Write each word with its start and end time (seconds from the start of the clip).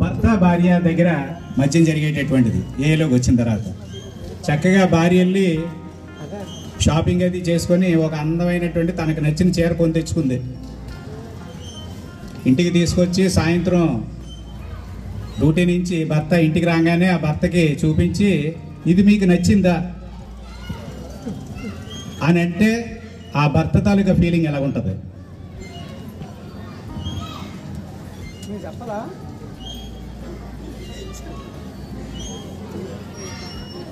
భర్త 0.00 0.26
భార్య 0.36 0.70
దగ్గర 0.84 1.10
మద్యం 1.58 1.82
జరిగేటటువంటిది. 1.84 2.60
ఏలోకి 2.86 3.14
వచ్చిన 3.14 3.34
తర్వాత 3.36 3.66
చక్కగా 4.46 4.84
భార్య 4.92 5.18
వెళ్ళి 5.18 5.48
షాపింగ్ 6.80 7.22
అది 7.22 7.40
చేసుకొని 7.48 7.90
ఒక 7.96 8.14
అందమైనటువంటి 8.14 8.92
తనకు 8.92 9.20
నచ్చిన 9.20 9.48
చీర 9.50 9.72
కొని 9.72 9.92
తెచ్చుకుంది 9.92 10.38
ఇంటికి 12.46 12.70
తీసుకొచ్చి 12.70 13.24
సాయంత్రం 13.30 13.84
డ్యూటీ 15.38 15.62
నుంచి 15.64 15.98
భర్త 16.04 16.32
ఇంటికి 16.44 16.66
రాగానే 16.66 17.06
ఆ 17.08 17.18
భర్తకి 17.18 17.64
చూపించి 17.82 18.30
ఇది 18.86 19.02
మీకు 19.02 19.24
నచ్చిందా? 19.24 19.76
అని 22.22 22.38
అంటే 22.40 22.70
ఆ 23.36 23.44
భర్త 23.48 23.76
తాలూకా 23.84 24.12
ఫీలింగ్ 24.14 24.46
ఎలా 24.46 24.60
ఉంటుంది 24.60 24.94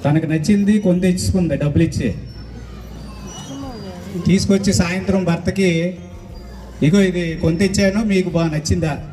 తనకు 0.05 0.27
నచ్చింది 0.27 0.79
కొంత 0.79 1.05
ఇచ్చుకుంది 1.05 1.57
డబ్బులు 1.57 1.83
ఇచ్చి. 1.83 2.15
తీసుకొచ్చి 4.27 4.73
సాయంత్రం 4.73 5.25
భర్తకి 5.25 5.99
ఇగో 6.83 7.01
ఇది 7.01 7.37
కొంత 7.37 7.59
తెచ్చాను 7.59 8.05
మీకు 8.05 8.31
బాగా 8.31 8.51
నచ్చిందా? 8.51 9.09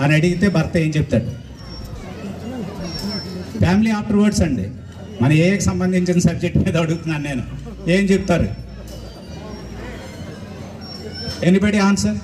అని 0.00 0.14
అడిగితే 0.14 0.48
భర్త 0.48 0.76
ఏం 0.76 0.88
చెప్తాడు? 0.88 1.24
ఫ్యామిలీ 3.58 3.90
ఆఫ్టర్ 3.90 4.16
వర్డ్స్ 4.16 4.42
అండి. 4.42 4.70
మన 5.22 5.32
ఏకి 5.32 5.60
సంబంధించిన 5.60 6.18
సబ్జెక్ట్ 6.18 6.58
మీద 6.58 6.76
అడుగుతున్నాను 6.76 7.24
నేను. 7.24 7.42
ఏం 7.90 8.04
చెప్తారు? 8.04 8.48
Anybody 11.44 11.78
answer? 11.78 12.18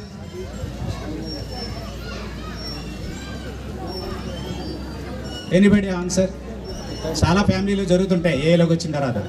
Anybody 5.55 5.89
answer? 5.89 6.48
చాలా 7.25 7.43
ఫ్యామిలీలో 7.43 7.85
జరుగుతుంటాయి. 7.85 8.53
ఏలోకి 8.53 8.73
వచ్చిన 8.73 8.91
తర్వాత 8.93 9.21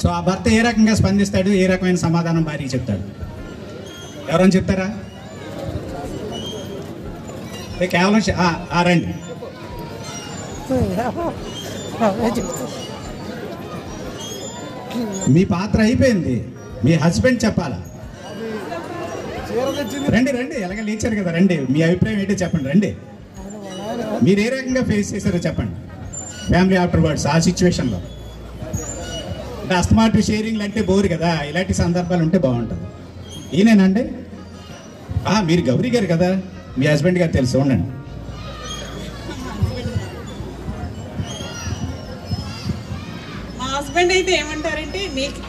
సో 0.00 0.08
ఆ 0.08 0.20
భర్త 0.20 0.48
ఏ 0.48 0.60
రకంగా 0.60 0.94
స్పందిస్తాడు? 0.94 1.50
ఏ 1.62 1.66
రకమైన 1.66 1.94
సమాధానం 1.94 2.42
భార్యకి 2.42 2.72
చెప్తాడు? 2.76 3.02
ఎవరైనా 4.30 4.50
చెప్తారా? 4.56 4.88
కేవలం 7.86 8.22
రండి. 8.88 9.14
మీ 15.32 15.44
పాత్ర 15.44 15.80
అయిపోయింది. 15.80 16.36
మీ 16.84 16.92
హస్బెండ్ 16.92 17.44
చెప్పాలా? 17.44 17.82
రండి 20.14 20.30
రండి. 20.32 20.56
ఎలాగ 20.62 20.80
లేచారు 20.80 21.14
కదా 21.14 21.30
రండి. 21.32 21.56
మీ 21.70 21.82
అభిప్రాయం 21.82 22.18
ఏంటో 22.20 22.34
చెప్పండి 22.34 22.68
రండి. 22.68 22.96
మీరు 24.22 24.40
ఏ 24.40 24.48
రకంగా 24.48 24.82
ఫేస్ 24.84 25.14
చేశారో 25.14 25.38
చెప్పండి. 25.38 25.74
ఫ్యామిలీ 26.50 26.76
ఆఫ్టర్ 26.82 27.02
వర్డ్స్ 27.06 27.26
ఆ 27.34 27.36
సిచ్యువేషన్లో. 27.46 27.98
అంటే 29.60 29.74
అస్తమాటు 29.80 30.20
షేరింగ్లు 30.28 30.64
అంటే 30.66 30.80
బోరు 30.88 31.08
కదా 31.14 31.30
ఇలాంటి 31.50 31.74
సందర్భాలు 31.82 32.22
ఉంటే 32.26 32.38
బాగుంటుంది. 32.46 32.86
ఈయనేనండి? 33.56 34.04
మీరు 35.48 35.62
గౌరీ 35.70 35.90
గారు 35.94 36.06
కదా 36.14 36.28
మీ 36.78 36.84
హస్బెండ్ 36.86 37.18
గారు 37.20 37.32
తెలుసు 37.36 37.56
ఉండండి. 37.62 37.88
మా 43.58 43.68
హస్బెండ్ 43.76 44.12
అయితే 44.16 44.32
ఏమంటారంటే 44.42 45.00
మీకు 45.18 45.40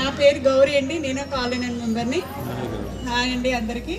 నా 0.00 0.08
పేరు 0.18 0.40
గౌరీ 0.48 0.74
అండి 0.80 0.96
నేను 1.06 1.22
కాలనీ 1.36 1.68
మెంబర్ని. 1.82 2.20
హాయ్ 3.08 3.30
అండి 3.34 3.52
అందరికీ. 3.60 3.96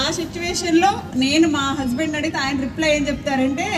ఆ 0.00 0.02
సిచ్యువేషన్లో 0.18 0.90
నేను 1.24 1.46
మా 1.56 1.64
హస్బెండ్ 1.80 2.18
అడిగితే 2.20 2.38
ఆయన 2.44 2.60
రిప్లై 2.66 2.90
ఏం 2.96 3.02
చెప్తారంటే 3.08 3.68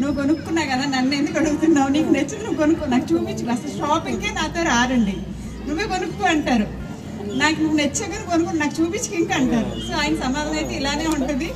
నువ్వు 0.00 0.14
కొనుక్కున్నా 0.20 0.62
కదా 0.72 0.84
నన్ను 0.94 1.14
ఎందుకు 1.20 1.36
అడుగుతున్నావు? 1.40 1.90
నీకు 1.96 2.10
నచ్చింది 2.16 2.42
నువ్వు 2.46 2.58
కొనుక్కో 2.62 2.84
నాకు 2.94 3.06
చూపించు 3.12 3.50
అసలు 3.54 3.72
షాపింగ్కే 3.80 4.30
నాతో 4.38 4.60
రారండి. 4.70 5.16
నువ్వే 5.66 5.86
కొనుక్కో 5.94 6.24
అంటారు. 6.34 6.66
నాకు 7.40 7.56
నువ్వు 7.62 7.76
నచ్చాక 7.80 8.14
కొనుక్కో 8.30 8.52
నాకు 8.62 8.74
చూపించుకు 8.78 9.16
ఇంకా 9.22 9.34
అంటారు. 9.40 9.70
సో 9.86 9.92
ఆయన 10.02 10.14
సమాధానం 10.24 10.58
అయితే 10.62 10.74
ఇలానే 10.80 11.06
ఉంటుంది. 11.16 11.48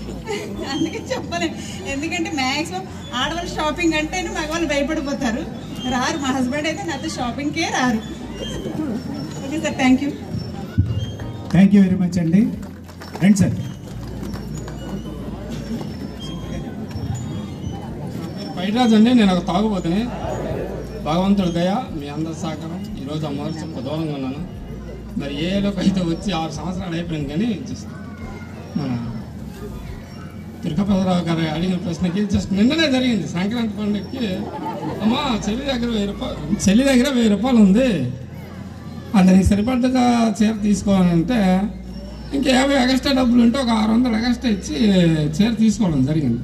అందుకే 0.75 1.01
చెప్పలేను 1.13 1.57
ఎందుకంటే 1.95 2.31
మ్యాక్సిమం 2.41 2.85
ఆడవాళ్ళు 3.21 3.51
షాపింగ్ 3.57 3.97
అంటేనే 4.01 4.31
మగవాళ్ళు 4.39 4.69
భయపడిపోతారు. 4.75 5.43
రారు 5.95 6.19
మా 6.25 6.31
హస్బెండ్ 6.37 6.69
అయితే 6.71 6.85
నాతో 6.91 7.09
షాపింగ్కే 7.19 7.67
రారు. 7.79 8.01
Okay 9.45 9.59
sir 9.65 9.77
thank 9.83 10.03
you 10.05 10.11
thank 11.55 11.75
you 11.77 11.81
very 11.87 11.99
much 12.05 12.19
అండి. 12.25 12.43
రండి 13.25 13.39
సార్. 13.43 13.57
పైరాజ్ 18.65 18.93
అండి 18.97 19.11
నేను 19.19 19.31
ఒక 19.33 19.43
తాగుబోతుని. 19.49 20.03
భగవంతుడి 21.07 21.51
దయ 21.57 21.71
మీ 21.97 22.07
అందరి 22.15 22.37
సహకారం. 22.43 22.79
ఈరోజు 23.01 23.25
అమ్మవారు 23.29 23.83
దూరంగా 23.87 24.13
ఉన్నాను. 24.19 24.41
మరి 25.21 25.35
ఏలోకి 25.49 25.79
అయితే 25.83 26.01
వచ్చి 26.11 26.31
ఆరు 26.39 26.53
సంవత్సరాలు 26.59 26.95
అయిపోయింది 26.99 27.29
కానీ 27.33 27.49
జస్ట్ 27.71 27.91
మన 28.79 28.93
తిరుపతిరావు 30.63 31.25
గారు 31.29 31.43
అడిగిన 31.57 31.77
ప్రశ్నకి 31.87 32.23
జస్ట్ 32.35 32.53
నిన్ననే 32.59 32.87
జరిగింది. 32.97 33.27
సంక్రాంతి 33.35 33.77
పండుగకి 33.81 34.25
అమ్మా 35.03 35.21
చెల్లి 35.47 35.65
దగ్గర 35.73 35.91
వెయ్యి 35.97 36.09
రూపాయలు 36.13 36.57
చెల్లి 36.67 36.87
దగ్గర 36.91 37.11
వెయ్యి 37.19 37.33
రూపాయలు 37.35 37.61
ఉంది. 37.67 37.91
అతనికి 39.19 39.47
సరిపడ్డగా 39.51 40.07
చీర 40.41 40.55
తీసుకోవాలంటే 40.67 41.41
ఇంకా 42.37 42.49
యాభై 42.59 42.77
ఎగస్ట్రా 42.87 43.15
డబ్బులు 43.21 43.43
ఉంటే 43.47 43.59
ఒక 43.65 43.71
ఆరు 43.83 43.93
వందలు 43.95 44.19
ఎగస్ట్రా 44.23 44.51
ఇచ్చి 44.57 44.77
చీర 45.37 45.53
తీసుకోవడం 45.63 46.03
జరిగింది. 46.13 46.43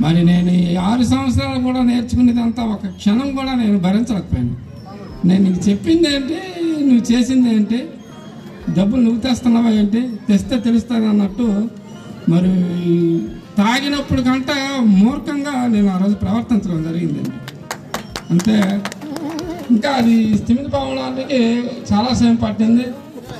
మరి 0.00 0.24
నేను 0.24 0.50
ఈ 0.50 0.76
ఆరు 0.76 1.02
సంవత్సరాలు 1.04 1.60
కూడా 1.60 1.82
నేర్చుకునేదంతా 1.82 2.62
ఒక 2.64 2.86
క్షణం 2.86 3.36
కూడా 3.36 3.54
నేను 3.54 3.78
భరించలేకపోయాను. 3.78 4.56
నేను 5.26 5.50
నీకు 5.50 5.68
చెప్పింది 5.68 6.14
ఏంటి 6.14 6.36
నువ్వు 6.84 7.12
చేసింది 7.12 7.54
ఏంటి 7.54 7.78
డబ్బులు 8.78 9.02
నువ్వు 9.02 9.20
తెస్తున్నావా 9.20 9.70
ఏంటి 9.70 10.00
తెస్తే 10.28 10.60
తెలుస్తుంది 10.60 11.06
అన్నట్టు 11.06 11.46
మరి 12.28 12.50
తాగినప్పుడు 13.58 14.22
కంటే 14.22 14.56
మూర్ఖంగా 14.84 15.66
నేను 15.66 15.94
ఆ 15.94 15.98
రోజు 15.98 16.14
ప్రవర్తించడం 16.14 16.82
జరిగిందండి 16.82 17.30
అంతే 18.30 18.56
ఇంకా 19.70 19.90
అది 19.90 20.38
స్థిమిత 20.38 20.66
భవనానికి 20.66 21.40
చాలా 21.92 22.14
సమయం 22.14 22.34
పట్టింది. 22.34 22.84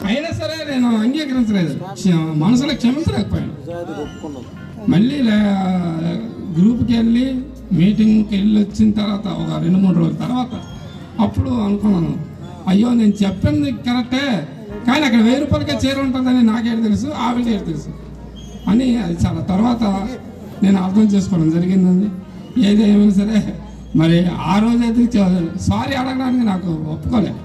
అయినా 0.05 0.29
సరే 0.39 0.71
నేను 0.71 0.97
అంగీకరించలేదు. 0.97 1.75
మనసులో 2.35 2.75
క్షమించలేకపోయాను. 2.75 3.53
మళ్ళీ 4.91 5.23
లే- 5.23 6.36
గ్రూప్కి 6.57 6.93
వెళ్ళి 6.97 7.27
మీటింగ్కి 7.73 8.35
వెళ్ళి 8.37 8.59
వచ్చిన 8.61 8.91
తర్వాత 8.91 9.27
ఒక 9.43 9.51
రెండు 9.65 9.79
మూడు 9.79 9.97
రోజుల 9.99 10.17
తర్వాత 10.25 10.55
అప్పుడు 11.25 11.51
అనుకున్నాను 11.67 12.13
అయ్యో 12.71 12.89
నేను 13.01 13.15
చెప్పింది 13.25 13.71
కరెక్టే 13.87 14.27
కానీ 14.87 15.03
అక్కడ 15.09 15.21
వెయ్యి 15.21 15.41
రూపాయలకే 15.41 15.75
చీర 15.85 15.97
ఉంటుందని 16.01 16.43
నాకేడు 16.43 16.81
తెలుసు 16.83 17.09
ఆవిడకేడు 17.27 17.65
తెలుసు 17.65 17.91
అని 18.71 18.87
అది 19.05 19.17
చాలా 19.25 19.41
తర్వాత 19.53 19.83
నేను 20.63 20.79
అర్థం 20.85 21.07
చేసుకోవడం 21.15 21.49
జరిగిందండి. 21.51 22.09
ఏది 22.69 22.83
ఏమైనా 22.91 23.15
సరే 23.21 23.41
మరి 24.01 24.19
ఆ 24.53 24.55
రోజైతే 24.59 25.03
సారీ 25.69 25.95
అడగడానికి 26.01 26.45
నాకు 26.45 26.71
ఒప్పుకోలేదు 26.95 27.41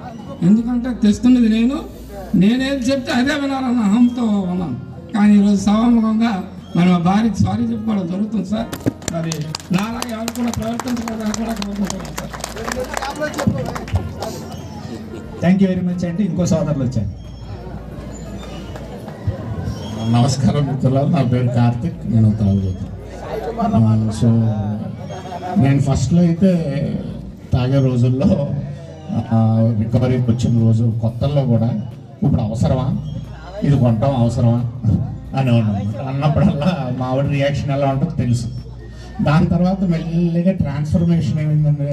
ఎందుకంటే 0.47 0.89
తెస్తున్నది 1.03 1.49
నేను 1.49 1.77
నేనేది 2.41 2.83
చెప్తే 2.91 3.11
అదే 3.11 3.33
వినాలన్న 3.41 3.81
అహంతో 3.89 4.25
ఉన్నాను. 4.53 4.77
కానీ 5.13 5.31
ఈరోజు 5.39 5.61
సవాముఖంగా 5.65 6.33
మరి 6.75 6.87
మా 6.89 6.99
భార్యకి 7.09 7.39
సారీ 7.43 7.63
చెప్పుకోవడం 7.71 8.05
జరుగుతుంది 8.07 8.49
సార్. 8.53 8.69
మరి 9.13 9.33
నాలాగా 9.73 10.09
ఎవరు 10.13 10.31
కూడా 10.37 10.51
ప్రవర్తించకూడదని 10.57 11.33
కూడా 11.39 11.53
కోరుకుంటున్నాను 11.59 12.15
sir. 12.19 12.31
Thank 15.41 15.61
you 15.63 15.67
very 15.69 15.83
much 15.87 16.03
అండి. 16.05 16.23
ఇంకో 16.23 16.45
సోదరులు 16.51 16.85
వచ్చాను 16.85 17.09
నమస్కారం 20.11 20.63
మిత్రులు 20.67 21.01
నా 21.07 21.21
పేరు 21.31 21.49
కార్తిక్ 21.49 21.99
నేను 22.11 22.29
తాగుతాను 22.39 24.11
సో 24.11 24.29
నేను 25.57 25.79
ఫస్ట్లో 25.81 26.21
అయితే 26.21 26.51
తాగే 27.53 27.79
రోజుల్లో 27.85 28.29
రికవరీకి 29.79 30.27
వచ్చిన 30.31 30.53
రోజు 30.63 30.85
కొత్తల్లో 31.01 31.43
కూడా 31.45 31.69
ఇప్పుడు 32.23 32.41
అవసరమా? 32.41 32.87
ఇది 33.63 33.75
కొనటం 33.79 34.13
అవసరమా? 34.15 34.59
అని 35.39 35.51
అన్నప్పుడల్లా 36.09 36.69
మా 36.99 37.05
ఆవిడ 37.05 37.27
రియాక్షన్ 37.29 37.71
ఎలా 37.71 37.87
ఉంటుందో 37.93 38.15
తెలుసు. 38.15 38.47
దాని 39.27 39.47
తర్వాత 39.53 39.81
మెల్లిగా 39.93 40.53
ట్రాన్స్ఫర్మేషన్ 40.61 41.39
ఏమైందంటే 41.43 41.89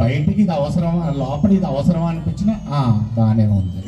బయటికి 0.00 0.40
ఇది 0.44 0.52
అవసరమా 0.58 1.04
లోపల 1.22 1.50
ఇది 1.58 1.66
అవసరమా 1.72 2.08
అనిపించినా 2.12 2.54
బాగానే 3.16 3.44
ఉంది. 3.58 3.80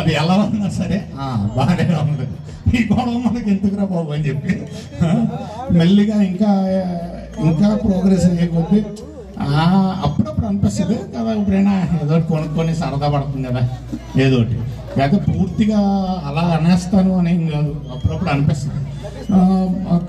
అది 0.00 0.12
ఎలా 0.22 0.34
ఉన్నా 0.46 0.68
సరే 0.80 0.98
బాగానే 1.58 1.86
ఉంది. 2.02 2.26
ఈ 2.76 2.80
గొడవ 2.90 3.14
మనకి 3.26 3.48
ఎందుకురా 3.54 3.86
బాబు 3.92 4.10
అని 4.16 4.24
చెప్పి 4.28 4.52
మెల్లిగా 5.78 6.16
ఇంకా 6.30 6.50
ఇంకా 7.50 7.68
ప్రోగ్రెస్ 7.86 8.26
అయ్యే 8.30 8.48
అప్పుడప్పుడు 10.06 10.46
అనిపిస్తుంది 10.48 10.96
కదా 11.14 11.30
ఇప్పుడైనా 11.38 11.74
ఏదో 12.02 12.16
కొనుక్కొని 12.30 12.72
సరదా 12.80 13.08
పడుతుంది 13.14 13.44
కదా 13.48 13.62
ఏదో 14.24 14.36
ఒకటి. 14.42 14.56
లేకపోతే 14.98 15.18
పూర్తిగా 15.28 15.78
అలా 16.28 16.42
అనేస్తాను 16.56 17.12
అని 17.20 17.32
కాదు. 17.54 17.72
అప్పుడప్పుడు 17.94 18.30
అనిపిస్తుంది. 18.34 18.80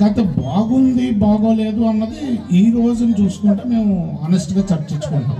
గత 0.03 0.17
బాగుంది 0.41 1.07
బాగోలేదు 1.23 1.81
అన్నది 1.91 2.21
ఈ 2.59 2.63
రోజుని 2.77 3.13
చూసుకుంటే 3.21 3.63
మేము 3.73 3.95
ఆనెస్ట్గా 4.25 4.63
చర్చించుకుంటాం. 4.71 5.37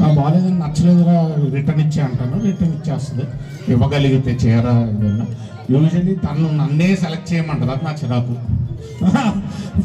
బాగాలేదు 0.00 0.14
బాగాలేదని 0.18 0.58
నచ్చలేదురా 0.62 1.16
రిటర్న్ 1.54 1.82
ఇచ్చే 1.84 2.00
అంటాను 2.08 2.36
రిటర్న్ 2.46 2.74
ఇచ్చేస్తుంది. 2.78 3.24
ఇవ్వగలిగితే 3.72 4.32
చీర 4.42 4.66
ఏదైనా. 4.92 5.26
యూజువలీ 5.72 6.14
తను 6.26 6.50
నన్నే 6.60 6.88
సెలెక్ట్ 7.02 7.28
చేయమంటుంది 7.32 7.72
అది 7.74 7.84
నా 7.88 7.92
చిరాకు. 8.02 8.36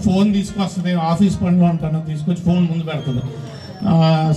ఫోన్ 0.05 0.29
తీసుకొస్తుంది 0.37 0.91
ఆఫీస్ 1.11 1.35
పనిలో 1.41 1.65
ఉంటాను 1.73 1.99
తీసుకొచ్చి 2.11 2.43
ఫోన్ 2.47 2.63
ముందు 2.69 2.85
పెడుతుంది. 2.91 3.23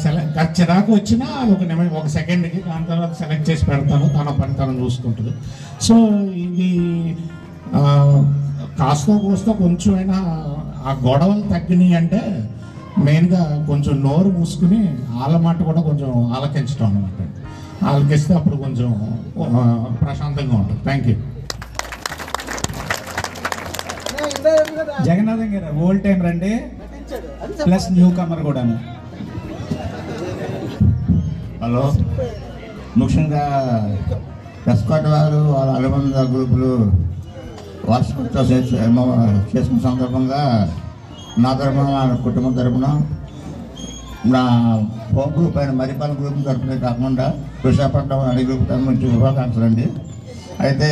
సెలెక్ట్ 0.04 0.54
చిరాకు 0.58 0.90
వచ్చినా 0.98 1.26
అది 1.40 1.50
ఒక 1.56 1.64
నిమిషం 1.72 1.94
ఒక 2.00 2.08
సెకండ్కి 2.16 2.58
దాని 2.68 2.86
తర్వాత 2.90 3.12
సెలెక్ట్ 3.22 3.46
చేసి 3.50 3.64
పెడతాను 3.70 4.06
తన 4.16 4.30
పని 4.40 4.54
తను 4.60 4.74
చూసుకుంటుంది. 4.84 5.32
సో 5.86 5.94
ఇది 6.46 6.70
కాస్తో 8.78 9.18
కోస్తో 9.18 9.52
కొంచెమైనా 9.52 10.16
ఆ 10.88 10.92
గొడవలు 11.04 11.44
తగ్గినాయి 11.52 11.94
అంటే 11.94 12.20
మెయిన్గా 12.98 13.40
కొంచెం 13.68 13.94
నోరు 14.02 14.28
మూసుకుని 14.28 14.80
వాళ్ళ 15.16 15.36
మాట 15.36 15.58
కూడా 15.62 15.80
కొంచెం 15.80 16.10
ఆలకించడం 16.36 16.86
అనమాట 16.88 17.22
ఆలకిస్తే 17.84 18.32
అప్పుడు 18.34 18.56
కొంచెం 18.56 18.90
ప్రశాంతంగా 20.02 20.54
ఉంటుంది. 20.60 20.80
Thank 20.84 21.08
you 21.08 21.16
Jagannatham 25.06 25.48
garu 25.54 25.68
old 25.84 26.02
time 26.04 26.18
రండి. 26.26 26.52
ప్లస్ 27.66 27.86
న్యూ 27.92 28.06
కమర్ 28.18 28.42
కూడాను. 28.42 28.76
హలో. 31.62 31.84
ముఖ్యంగా 33.00 33.44
ఎస్కాట్ 34.72 35.06
వారు 35.14 35.40
వాళ్ళ 35.54 35.70
అనుబంధ 35.78 36.16
గ్రూపులు 36.32 36.70
వర్షంతో 37.90 38.40
చేసిన 39.52 39.76
సందర్భంగా 39.86 40.40
నా 41.44 41.50
తరఫున 41.60 41.86
నా 41.96 42.16
కుటుంబం 42.26 42.52
తరపున 42.58 42.86
నా 44.34 44.42
హోమ్ 45.16 45.32
గ్రూప్ 45.34 45.58
అయిన 45.60 45.72
మరిపాల 45.80 46.12
గ్రూప్ 46.20 46.38
తరపునే 46.46 46.76
కాకుండా 46.86 47.26
విశాఖపట్నం 47.64 48.22
అడి 48.30 48.42
గ్రూప్ 48.48 48.64
తరపు 48.70 48.86
నుంచి 48.90 49.06
శుభాకాంక్షలు 49.12 49.66
అండి. 49.68 49.86
అయితే 50.64 50.88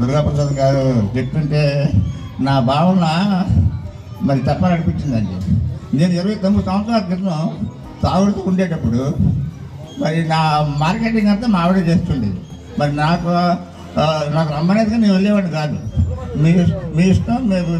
దుర్గాప్రసాద్ 0.00 0.54
గారు 0.60 0.84
చెప్తుంటే 1.16 1.62
నా 2.46 2.54
భావన 2.70 3.06
మరి 4.28 4.40
తప్పాలనిపించిందండి 4.48 5.36
నేను 5.98 6.12
ఇరవై 6.18 6.36
తొమ్మిది 6.44 6.64
సంవత్సరాల 6.68 7.02
క్రితం 7.08 7.50
తాగుడుతూ 8.04 8.40
ఉండేటప్పుడు 8.50 9.02
మరి 10.02 10.18
నా 10.34 10.40
మార్కెటింగ్ 10.82 11.30
అంతా 11.32 11.46
మా 11.54 11.60
ఆవిడే 11.64 11.82
చేస్తుండేది. 11.90 12.38
మరి 12.80 12.92
నాకు 13.04 13.30
నాకు 14.34 14.50
రమ్మనేది 14.54 14.98
నేను 14.98 15.12
వెళ్ళేవాడిని 15.12 15.52
కాదు. 15.52 15.78
మీ 16.42 16.50
మీ 16.96 17.04
ఇష్టం 17.10 17.48
మీరు 17.48 17.74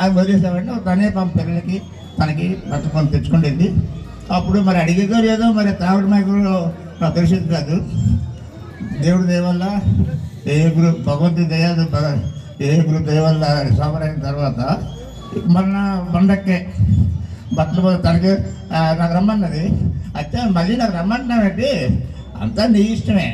అది 0.00 0.12
వదిలేసేవాడిని. 0.18 0.72
తనే 0.86 1.08
పాప 1.08 1.28
పిల్లలకి 1.38 1.82
తనకి 2.20 2.46
పట్టుకొని 2.72 3.08
తెచ్చుకుండేది 3.08 3.68
అప్పుడు 4.32 4.60
మరి 4.60 4.78
అడిగేదో 4.78 5.16
లేదో 5.20 5.46
మరి 5.52 5.72
తాగుడు 5.72 6.06
మైకులో 6.06 6.72
నాకు 7.02 7.14
తెలిసేది 7.14 7.48
కాదు. 7.48 7.76
దేవుడి 9.02 9.26
దేవల్ల 9.26 9.64
ఏ 10.46 10.56
గ్రూప్ 10.76 11.00
భగవంతుడి 11.06 11.48
దయ 11.48 11.66
ఏ 12.60 12.80
గ్రూప్ 12.80 13.06
దయ 13.06 13.20
వల్ల 13.20 13.44
సఫర్ 13.78 14.02
అయిన 14.02 14.20
తర్వాత 14.20 14.60
మొన్న 15.46 15.76
బండక్కే. 16.14 16.66
బట్టలు 17.54 17.96
తనకి 17.96 18.32
నాకు 18.98 19.14
రమ్మన్నది. 19.14 19.64
అయితే 20.16 20.38
మళ్ళీ 20.50 20.76
నాకు 20.76 20.96
రమ్మంటున్నానంటే 20.96 21.70
అంతా 22.42 22.66
నీ 22.66 22.80
ఇష్టమే. 22.80 23.28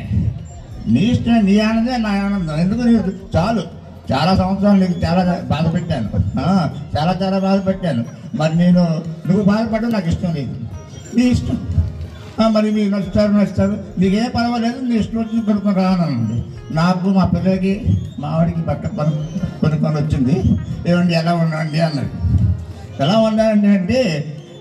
నీ 0.87 0.99
ఇష్టం 0.99 1.45
నీ 1.45 1.59
ఆనందే 1.59 1.97
నా 1.97 2.09
ఆనందం 2.09 2.57
ఎందుకు 2.57 2.81
నీకు 2.81 3.11
చాలు. 3.37 3.63
చాలా 4.11 4.35
సంవత్సరాలు 4.35 4.79
నీకు 4.79 5.05
చాలా 5.05 5.21
బాధ 5.51 5.73
పెట్టాను. 5.73 6.07
చాలా 6.97 7.17
చాలా 7.21 7.39
బాధ 7.39 7.67
పెట్టాను. 7.67 8.05
మరి 8.35 8.57
నేను 8.57 8.81
నువ్వు 9.27 9.43
బాధపడడం 9.43 9.89
నాకు 9.89 10.07
ఇష్టం 10.07 10.33
లేదు. 10.33 10.55
నీ 11.17 11.23
ఇష్టం. 11.23 11.57
మరి 12.53 12.71
మీరు 12.71 12.89
నచ్చుతారు 12.89 13.31
నచ్చుతారు. 13.31 13.75
నీకేం 13.99 14.31
పర్వాలేదు 14.35 14.79
నీ 14.81 14.95
ఇష్టం 14.95 15.19
వచ్చి 15.19 15.45
కొనుక్కొని 15.45 15.75
రానండి 15.75 16.37
నాకు 16.75 17.07
మా 17.07 17.25
పిల్లలకి 17.25 17.97
మా 18.19 18.27
ఆవిడకి 18.27 18.61
బట్ట 18.61 18.87
కొను 18.87 19.11
కొనుక్కొని 19.61 19.97
వచ్చింది. 19.97 20.35
ఏమండి 20.91 21.13
ఎలా 21.13 21.33
ఉండండి 21.33 21.79
అన్నాడు. 21.79 22.11
ఎలా 23.03 23.17
ఉండాలండి 23.19 23.67
అంటే 23.67 23.99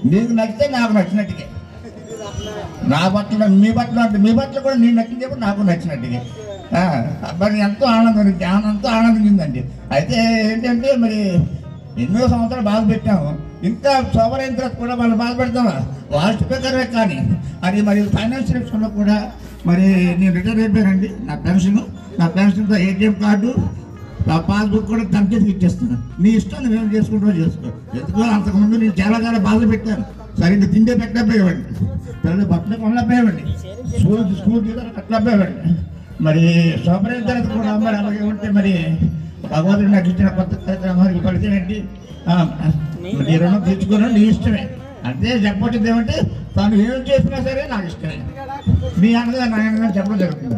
నీకు 0.04 0.32
నచ్చితే 0.32 0.68
నాకు 0.68 0.92
నచ్చినట్టుగా 0.92 1.46
నా 2.92 3.00
బట్టలు 3.14 3.46
మీ 3.62 3.70
బట్టలు 3.78 4.00
అంటే 4.04 4.18
మీ 4.26 4.32
బట్టలు 4.38 4.60
కూడా 4.66 4.76
నేను 4.84 4.96
నచ్చినప్పుడు 5.00 5.40
నాకు 5.46 5.60
నచ్చినట్టుగా 5.70 6.20
అబ్బాయి 7.28 7.52
మరి 7.52 7.62
ఎంతో 7.66 7.84
ఆనందం 7.86 8.26
జానా 8.42 8.68
ఎంతో 8.72 8.88
ఆనందం 8.88 8.92
ఆనందించిందండి. 8.98 9.62
అయితే 9.94 10.18
ఏంటంటే 10.50 10.90
మరి 11.04 11.18
ఎన్నో 12.02 12.20
సంవత్సరాలు 12.32 12.64
బాధ 12.70 12.80
పెట్టాము. 12.90 13.30
ఇంకా 13.68 13.92
సోమర్ 14.14 14.42
తర్వాత 14.58 14.74
కూడా 14.82 14.94
వాళ్ళు 15.00 15.16
బాధ 15.22 15.32
పెడతామా 15.40 15.74
వాస్ట్ 16.12 16.44
కానీ. 16.98 17.18
అది 17.66 17.78
మరి 17.88 18.02
ఫైనాన్స్ 18.16 18.52
విషయంలో 18.52 18.88
కూడా 18.98 19.16
మరి 19.68 19.88
నేను 20.20 20.32
రిటైర్ 20.38 20.60
అయిపోయానండి 20.64 21.08
నా 21.28 21.34
పెన్షన్ 21.46 21.80
నా 22.20 22.26
పెన్షన్తో 22.36 22.76
ఏటీఎం 22.76 23.16
కార్డు 23.24 23.50
నా 24.28 24.36
పాస్బుక్ 24.48 24.88
కూడా 24.92 25.04
తనకేసి 25.14 25.46
ఇచ్చేస్తున్నాను. 25.50 26.02
నీ 26.22 26.30
ఇష్టం 26.38 26.62
నువ్వేం 26.64 26.88
చేసుకుంటూ 26.94 27.26
చేసుకో. 27.42 27.68
ఎందుకో 27.98 28.22
అంతకుముందు 28.36 28.76
నేను 28.76 28.94
చాలా 29.00 29.18
చాలా 29.26 29.38
బాధ 29.38 29.60
పెట్టాను. 29.70 30.04
సరిగ్గా 30.40 30.66
తిండే 30.74 30.94
పెట్టలేకపోయేవాడిని 31.00 31.64
పిల్లలు 32.22 32.44
బట్టలు 32.52 32.76
కొనలేకపోయేవాడిని 32.82 33.44
స్కూల్ 33.92 34.24
స్కూల్ 34.40 34.62
తీసుకొని 34.66 34.92
కట్టలేకపోయేవాడిని 34.98 35.72
మరి 36.26 36.42
సోమర్ 36.84 37.14
తర్వాత 37.22 37.46
కూడా 37.54 37.72
మరి 37.84 37.96
అలాగే 38.00 38.22
ఉంటే 38.30 38.48
మరి 38.58 38.72
భగవంతుడు 39.46 39.90
నాకు 39.92 40.08
ఇచ్చిన 40.10 40.28
కొత్త 40.38 40.54
కార్యక్రమానికి 40.66 41.20
పరిచయం 41.26 41.66
నీ 43.20 43.34
రుణం 43.40 43.60
తీర్చుకోవడం 43.66 44.10
నీ 44.16 44.22
ఇష్టమే. 44.30 44.62
అంతే 45.04 45.30
చెప్పొచ్చింది 45.44 45.88
ఏమంటే 45.92 46.16
తాను 46.56 46.74
ఏం 46.84 46.98
చేసినా 47.08 47.38
సరే 47.46 47.62
నాకు 47.70 47.86
ఇష్టమే. 47.86 48.18
మీ 49.00 49.10
అన్నగా 49.20 49.46
నా 49.46 49.58
అనగా 49.68 49.88
చెప్పడం 49.96 50.18
జరుగుతుంది. 50.18 50.56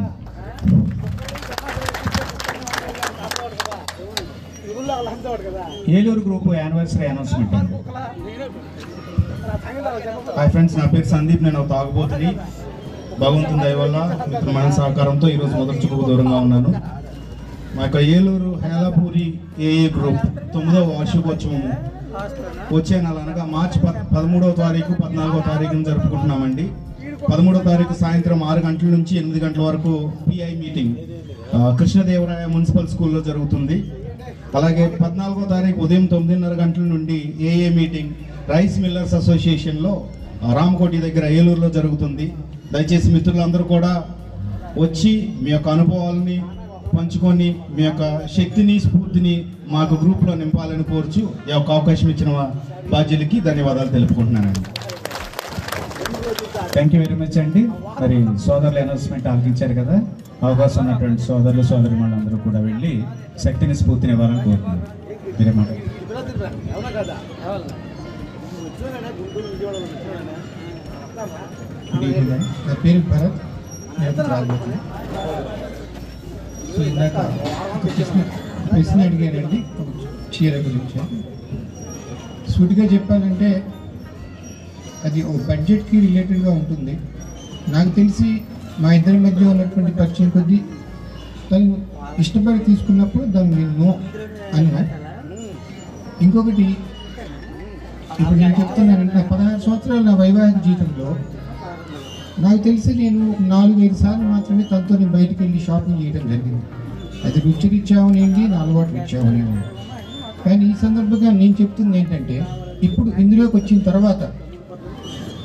ఏలూరు 5.92 6.22
గ్రూప్ 6.26 6.48
యానివర్సరీ 6.54 7.06
అనౌన్స్మెంట్ 7.06 7.54
అండి 7.54 7.76
హాయ్ 9.52 10.50
ఫ్రెండ్స్ 10.52 10.74
నా 10.78 10.84
పేరు 10.92 11.08
సందీప్. 11.12 11.42
నేను 11.46 11.58
ఒక 11.62 11.68
తాగుబోతుని. 11.72 12.28
భగవంతుని 13.22 13.60
దయ 13.64 13.74
వల్ల 13.80 13.96
సహకారంతో 14.78 15.26
ఈరోజు 15.32 15.54
మొదటి 15.60 15.80
చూపుకు 15.82 16.04
దూరంగా 16.10 16.38
ఉన్నాను. 16.44 16.70
మా 17.74 17.82
యొక్క 17.86 17.98
ఏలూరు 18.14 18.52
హేలాపూరి 18.62 19.26
ఏఏ 19.66 19.84
గ్రూప్ 19.96 20.24
తొమ్మిదవ 20.54 20.84
వార్షికోత్సవం 20.92 21.62
వచ్చే 22.76 22.96
నెల 23.04 23.16
అనగా 23.24 23.44
మార్చి 23.56 23.78
పద్ 23.84 24.00
పదమూడవ 24.14 24.52
తారీఖు 24.62 24.92
పద్నాలుగో 25.02 25.42
తారీఖును 25.50 25.84
జరుపుకుంటున్నామండి. 25.90 26.66
పదమూడవ 27.30 27.62
తారీఖు 27.70 27.96
సాయంత్రం 28.02 28.40
ఆరు 28.50 28.62
గంటల 28.68 28.90
నుంచి 28.96 29.12
ఎనిమిది 29.20 29.40
గంటల 29.46 29.62
వరకు 29.70 29.94
పిఐ 30.26 30.52
మీటింగ్ 30.64 30.96
కృష్ణదేవరాయ 31.78 32.44
మున్సిపల్ 32.56 32.90
స్కూల్లో 32.94 33.22
జరుగుతుంది. 33.30 33.78
అలాగే 34.58 34.84
పద్నాలుగో 35.04 35.44
తారీఖు 35.54 35.78
ఉదయం 35.84 36.04
తొమ్మిదిన్నర 36.16 36.54
గంటల 36.64 36.86
నుండి 36.94 37.20
ఏఏ 37.52 37.70
మీటింగ్ 37.80 38.12
రైస్ 38.48 38.78
మిల్లర్స్ 38.78 39.14
అసోసియేషన్లో 39.14 40.06
రామకోటి 40.54 40.98
దగ్గర 40.98 41.24
ఏలూరులో 41.24 41.70
జరుగుతుంది. 41.70 42.32
దయచేసి 42.72 43.12
మిత్రులందరూ 43.12 43.64
కూడా 43.64 44.04
వచ్చి 44.76 45.34
మీ 45.42 45.50
యొక్క 45.50 45.68
అనుభవాలని 45.68 46.42
పంచుకొని 46.96 47.56
మీ 47.76 47.82
యొక్క 47.84 48.26
శక్తిని 48.36 48.78
స్ఫూర్తిని 48.78 49.46
మాకు 49.68 49.94
గ్రూప్లో 49.94 50.34
నింపాలని 50.34 50.82
కోరుచు 50.82 51.22
ఈ 51.48 51.52
యొక్క 51.52 51.70
అవకాశం 51.70 52.08
ఇచ్చిన 52.10 52.30
బాధ్యులకి 52.92 53.40
ధన్యవాదాలు 53.40 53.88
తెలుపుకుంటున్నానండి. 53.88 54.60
థ్యాంక్ 56.72 56.94
యూ 56.94 57.00
వెరీ 57.00 57.14
మచ్ 57.14 57.38
అండి. 57.38 57.62
మరి 58.00 58.38
సోదరులు 58.46 58.78
అనౌన్స్మెంట్ 58.78 59.26
ఆలకించారు 59.26 59.74
కదా? 59.74 60.02
అవకాశం 60.42 60.80
ఉన్నటువంటి 60.80 61.22
సోదరులు 61.22 61.62
సోదరి 61.62 61.94
అందరూ 61.94 62.36
కూడా 62.36 62.60
వెళ్ళి 62.60 63.02
శక్తిని 63.44 63.74
స్ఫూర్తిని 63.74 64.12
ఇవ్వాలని 64.12 64.42
కోరుతున్నాను. 64.44 64.82
మీరే 65.38 65.52
మాట 65.52 65.68
నా 72.66 72.74
పేరు 72.84 73.00
భరత్. 73.10 73.38
నేను 74.00 74.12
సో 76.74 76.82
ఇందాక 76.82 77.16
ప్రశ్న 77.82 78.20
ప్రశ్న 78.72 79.00
చీర 80.34 80.54
గురించి. 80.66 80.98
సూటిగా 82.52 82.84
చెప్పాలంటే 82.84 83.50
అది 85.04 85.22
ఓ 85.22 85.32
బడ్జెట్కి 85.48 86.00
రిలేటెడ్గా 86.00 86.50
ఉంటుంది. 86.52 86.94
నాకు 87.68 87.90
తెలిసి 87.90 88.28
మా 88.80 88.92
ఇద్దరి 88.92 89.18
మధ్య 89.18 89.46
ఉన్నటువంటి 89.46 89.92
పరిచయం 89.92 90.30
కొద్దీ 90.30 90.58
తను 91.50 91.66
ఇష్టపడి 92.18 92.58
తీసుకున్నప్పుడు 92.58 93.24
దాన్ని 93.24 93.56
నేను 93.56 93.74
నో 93.84 93.90
అన్నా. 94.54 94.82
ఇంకొకటి 96.22 96.66
ఇప్పుడు 98.20 98.38
నేను 98.38 98.54
చెప్తున్నానంటే 98.60 99.14
నా 99.18 99.24
పదహారు 99.30 99.60
సంవత్సరాల 99.66 100.00
నా 100.00 100.14
వైవాహిక 100.14 100.58
జీవితంలో. 100.66 101.08
నాకు 102.38 102.60
తెలిసి 102.66 102.90
నేను 103.00 103.18
ఒక 103.32 103.42
నాలుగు 103.52 103.88
సార్లు 104.02 104.26
మాత్రమే 104.26 104.64
తనతో 104.70 104.94
నేను 104.94 105.12
బయటకు 105.16 105.40
వెళ్ళి 105.42 105.60
షాపింగ్ 105.66 106.00
చేయడం 106.02 106.24
జరిగింది. 106.28 106.62
అది 107.24 107.38
రుచికి 107.44 107.76
ఇచ్చామనేది 107.76 108.42
నా 108.52 108.58
అలవాటు 108.62 108.94
ఇచ్చామనేది 109.02 109.58
కానీ 110.44 110.62
ఈ 110.70 110.74
సందర్భంగా 110.82 111.30
నేను 111.32 111.54
చెప్తుంది 111.60 111.96
ఏంటంటే 111.98 112.36
ఇప్పుడు 112.86 113.08
ఇందులోకి 113.18 113.54
వచ్చిన 113.56 113.78
తర్వాత 113.88 114.22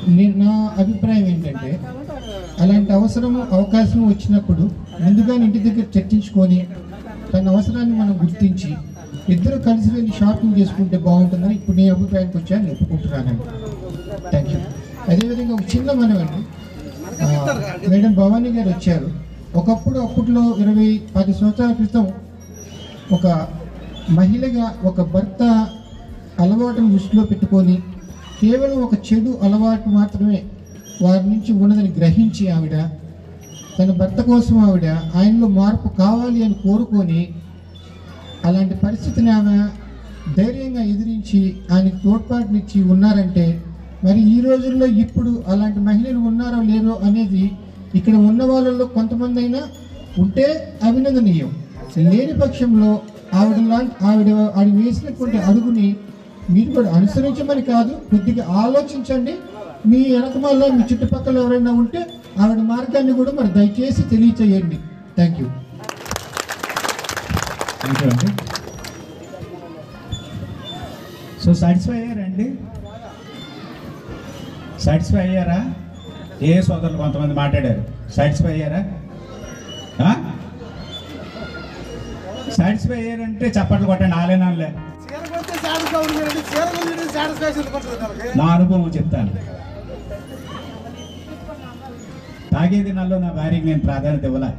నేను 0.08 0.34
నా 0.42 0.52
అభిప్రాయం 0.78 1.26
ఏంటంటే 1.26 1.70
అలాంటి 2.60 2.90
అవసరం 2.92 3.34
అవకాశం 3.52 4.00
వచ్చినప్పుడు 4.08 4.64
ముందుగా 5.02 5.34
ఇంటి 5.44 5.58
దగ్గర 5.58 5.86
చర్చించుకొని 5.96 6.58
తన 7.32 7.44
అవసరాన్ని 7.48 7.94
మనం 7.98 8.14
గుర్తించి 8.22 8.70
ఇద్దరు 9.28 9.56
కలిసి 9.60 9.88
వెళ్ళి 9.90 10.12
షాపింగ్ 10.18 10.56
చేసుకుంటే 10.58 10.96
బాగుంటుందని 10.98 11.54
ఇప్పుడు 11.54 11.76
నేను 11.76 11.92
అభిప్రాయానికి 11.94 12.36
వచ్చాను 12.38 12.62
నేను 12.62 12.76
ఒప్పుకుంటున్నానండి 12.76 13.44
థ్యాంక్ 14.30 14.50
యూ 14.52 14.60
అదేవిధంగా 15.08 15.54
ఒక 15.54 15.64
చిన్న 15.74 15.90
మనవండి 15.92 16.40
మేడం 17.90 18.12
భవానీ 18.14 18.50
గారు 18.52 18.68
వచ్చారు. 18.68 19.08
ఒకప్పుడు 19.54 19.98
అప్పట్లో 19.98 20.42
ఇరవై 20.58 20.88
పది 21.14 21.32
సంవత్సరాల 21.32 21.72
క్రితం 21.72 22.06
ఒక 23.12 23.26
మహిళగా 24.10 24.66
ఒక 24.84 25.00
భర్త 25.12 25.42
అలవాటును 26.40 26.88
దృష్టిలో 26.90 27.22
పెట్టుకొని 27.24 27.76
కేవలం 28.40 28.78
ఒక 28.82 28.94
చెడు 29.06 29.30
అలవాటు 29.42 29.88
మాత్రమే 29.90 30.40
వారి 31.00 31.24
నుంచి 31.28 31.50
ఉన్నదని 31.58 31.90
గ్రహించి 31.96 32.44
ఆవిడ 32.48 32.76
తన 33.78 33.90
భర్త 33.92 34.20
కోసం 34.22 34.56
ఆవిడ 34.64 34.86
ఆయనలో 35.14 35.48
మార్పు 35.56 35.88
కావాలి 35.98 36.40
అని 36.44 36.56
కోరుకొని 36.62 37.20
అలాంటి 38.46 38.74
పరిస్థితిని 38.74 39.30
ఆమె 39.30 39.56
ధైర్యంగా 40.36 40.82
ఎదిరించి 40.82 41.40
ఆయనకు 41.72 41.98
తోడ్పాటునిచ్చి 42.04 42.82
ఉన్నారంటే 42.82 43.46
మరి 44.04 44.20
ఈ 44.20 44.40
రోజుల్లో 44.40 44.86
ఇప్పుడు 44.86 45.44
అలాంటి 45.48 45.80
మహిళలు 45.80 46.18
ఉన్నారో 46.18 46.62
లేరో 46.62 46.94
అనేది 47.06 47.44
ఇక్కడ 47.94 48.14
ఉన్న 48.14 48.44
వాళ్ళలో 48.44 48.84
కొంతమంది 48.86 49.38
అయినా 49.40 49.62
ఉంటే 50.18 50.76
అభినందనీయం. 50.88 51.50
లేని 51.96 52.34
పక్షంలో 52.40 52.90
ఆవిడ 53.34 53.58
లాంటి 53.68 53.94
ఆవిడ 54.04 54.28
ఆవిడ 54.58 54.74
వేసినటువంటి 54.82 55.38
అడుగుని 55.38 55.96
మీరు 56.50 56.70
కూడా 56.72 56.90
అనుసరించమని 56.90 57.62
కాదు 57.62 57.92
కొద్దిగా 58.10 58.44
ఆలోచించండి. 58.64 59.34
మీ 59.86 60.00
వెనకమాల 60.14 60.68
మీ 60.76 60.82
చుట్టుపక్కల 60.92 61.36
ఎవరైనా 61.38 61.72
ఉంటే 61.72 62.02
ఆవిడ 62.42 62.58
మార్గాన్ని 62.58 63.12
కూడా 63.12 63.32
మరి 63.40 63.48
దయచేసి 63.48 64.02
తెలియచేయండి. 64.02 64.78
థ్యాంక్ 65.16 65.40
యూ 65.40 65.46
థ్యాంక్ 65.46 65.46
యూ 65.46 65.67
అండి 67.88 68.28
సో 71.42 71.50
సాటిస్ఫై 71.60 71.96
అయ్యారండి 71.98 72.46
సాటిస్ఫై 74.84 75.20
అయ్యారా? 75.20 75.58
ఏ 76.42 76.60
సోదరులు 76.60 76.98
కొంతమంది 76.98 77.34
మాట్లాడారు? 77.34 77.82
సాటిస్ఫై 78.16 78.52
అయ్యారా? 78.52 78.80
సాటిస్ఫై 82.56 82.98
అయ్యారంటే 83.00 83.46
చప్పట్లు 83.56 83.86
కొట్టండి 83.86 84.16
ఆలేనాలే 84.16 84.68
నా 88.38 88.46
అనుభవం 88.54 88.88
చెప్తాను. 88.96 89.30
తాగే 92.52 92.78
దినాల్లో 92.82 93.16
నా 93.18 93.30
భార్యకి 93.30 93.66
నేను 93.66 93.80
ప్రాధాన్యత 93.80 94.24
ఇవ్వలే? 94.24 94.50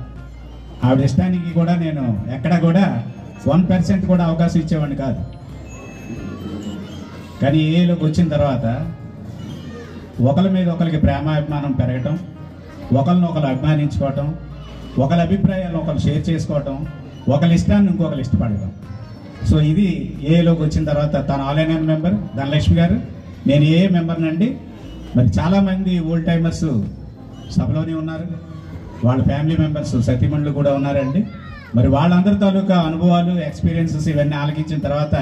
ఆవిడ 0.84 1.02
ఇష్టానికి 1.02 1.50
కూడా 1.54 1.74
నేను 1.76 2.04
ఎక్కడ 2.36 2.54
కూడా 2.60 2.84
వన్ 3.48 3.64
పర్సెంట్ 3.72 4.06
కూడా 4.12 4.24
అవకాశం 4.30 4.60
ఇచ్చేవాడిని 4.64 4.98
కాదు. 5.04 5.22
కానీ 7.42 7.60
ఏలోకి 7.80 8.04
వచ్చిన 8.06 8.28
తర్వాత 8.36 8.66
ఒకరి 10.30 10.50
మీద 10.56 10.68
ఒకరికి 10.76 11.00
ప్రేమాభిమానం 11.06 11.74
పెరగటం 11.80 12.16
ఒకరిని 13.00 13.26
ఒకరు 13.32 13.48
అభిమానించుకోవటం 13.54 14.28
ఒకరి 15.04 15.22
అభిప్రాయాలను 15.28 15.80
ఒకరు 15.82 16.00
షేర్ 16.06 16.24
చేసుకోవటం 16.30 16.76
ఒకరి 17.36 17.54
ఇష్టాన్ని 17.58 17.90
ఇంకొకరు 17.92 18.22
ఇష్టపడటం. 18.26 18.72
సో 19.50 19.56
ఇది 19.72 19.88
ఏలోకి 20.36 20.62
వచ్చిన 20.66 20.84
తర్వాత 20.92 21.16
తన 21.30 21.42
ఆన్లైన్ 21.50 21.88
మెంబర్ 21.92 22.16
ధనలక్ష్మి 22.38 22.76
గారు. 22.82 22.98
నేను 23.50 23.66
ఏ 23.80 23.82
మెంబర్నండి 23.98 24.50
మరి 25.18 25.30
చాలామంది 25.40 25.94
ఓల్డ్ 26.10 26.26
టైమర్స్ 26.30 26.66
సభలోనే 27.58 27.94
ఉన్నారు. 28.02 28.28
వాళ్ళ 29.06 29.20
ఫ్యామిలీ 29.30 29.56
మెంబర్స్ 29.62 29.94
సతీమణులు 30.08 30.52
కూడా 30.58 30.72
ఉన్నారండి. 30.80 31.22
మరి 31.74 31.88
వాళ్ళందరి 31.88 32.38
తాలూకా 32.40 32.78
అనుభవాలు 32.82 33.34
ఎక్స్పీరియన్సెస్ 33.48 34.08
ఇవన్నీ 34.12 34.36
ఆలకించిన 34.36 34.80
తర్వాత 34.80 35.16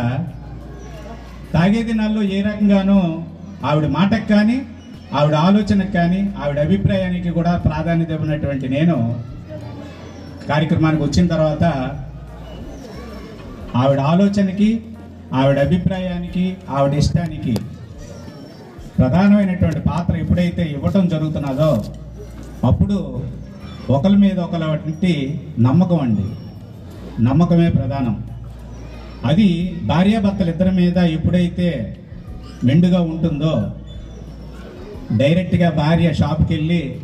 తాగే 1.53 1.81
దినాల్లో 1.83 2.21
ఏ 2.29 2.39
రకంగానూ 2.41 2.97
ఆవిడ 3.65 3.87
మాటకు 3.91 4.27
కానీ 4.29 4.57
ఆవిడ 5.13 5.35
ఆలోచనకు 5.41 5.93
కానీ 5.93 6.19
ఆవిడ 6.41 6.57
అభిప్రాయానికి 6.59 7.29
కూడా 7.29 7.53
ప్రాధాన్యత 7.65 8.11
ఇవ్వనటువంటి 8.11 8.67
నేను 8.69 8.97
కార్యక్రమానికి 10.49 11.03
వచ్చిన 11.03 11.25
తర్వాత 11.27 11.63
ఆవిడ 13.75 13.99
ఆలోచనకి 14.11 14.69
ఆవిడ 15.33 15.57
అభిప్రాయానికి 15.59 16.45
ఆవిడ 16.69 16.93
ఇష్టానికి 16.93 17.53
ప్రధానమైనటువంటి 18.97 19.81
పాత్ర 19.89 20.13
ఎప్పుడైతే 20.15 20.63
ఇవ్వటం 20.75 21.03
జరుగుతున్నదో 21.07 21.71
అప్పుడు 22.63 22.97
ఒకరి 23.89 24.17
మీద 24.17 24.39
ఒకరి 24.39 25.37
నమ్మకం 25.59 25.99
అండి. 25.99 26.25
నమ్మకమే 27.23 27.69
ప్రధానం. 27.69 28.23
అది 29.25 29.79
భార్యాభర్తలు 29.83 30.49
ఇద్దరి 30.49 30.71
మీద 30.71 30.97
ఎప్పుడైతే 30.97 31.97
మెండుగా 32.63 33.01
ఉంటుందో 33.01 33.71
డైరెక్ట్గా 35.11 35.69
భార్య 35.69 36.13
షాప్కి 36.13 36.53
వెళ్ళి 36.53 36.99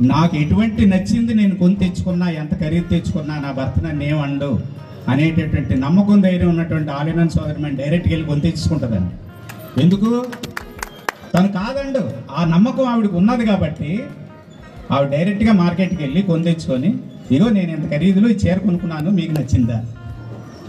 నాకు 0.00 0.36
ఎటువంటి 0.36 0.86
నచ్చింది 0.86 1.34
నేను 1.34 1.54
కొని 1.56 1.74
తెచ్చుకున్నా 1.74 2.30
ఎంత 2.30 2.60
ఖరీదు 2.60 2.88
తెచ్చుకున్నా 2.88 3.40
నా 3.40 3.50
భర్త 3.50 3.86
నన్ను 3.86 4.04
ఏమండు 4.04 4.60
అనేటటువంటి 5.08 5.76
నమ్మకం 5.76 6.20
ధైర్యం 6.20 6.48
ఉన్నటువంటి 6.48 6.90
ఆలినన్ 6.90 7.30
సోదరి 7.30 7.62
మేము 7.62 7.76
డైరెక్ట్గా 7.76 8.12
వెళ్ళి 8.12 8.28
కొని 8.28 8.40
తెచ్చుకుంటుందండి. 8.40 9.14
ఎందుకు? 9.82 10.24
తను 11.34 11.48
కాదండు. 11.48 12.10
ఆ 12.36 12.44
నమ్మకం 12.44 12.84
ఆవిడకి 12.84 13.16
ఉన్నది 13.16 13.46
కాబట్టి 13.46 14.04
ఆవిడ 14.92 15.10
డైరెక్ట్గా 15.10 15.52
మార్కెట్కి 15.52 16.02
వెళ్ళి 16.02 16.22
కొని 16.22 16.44
తెచ్చుకొని 16.44 16.90
ఇగో 17.30 17.48
నేను 17.48 17.70
ఇంత 17.70 17.90
ఖరీదులో 17.90 18.28
ఈ 18.28 18.34
చీర 18.34 18.58
కొనుక్కున్నాను 18.58 19.10
మీకు 19.10 19.32
నచ్చిందా? 19.32 19.78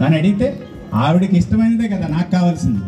అని 0.04 0.18
అడిగితే 0.18 0.46
ఆవిడకి 0.94 1.36
ఇష్టమైనదే 1.36 1.88
కదా 1.88 2.06
నాకు 2.08 2.30
కావాల్సింది. 2.30 2.82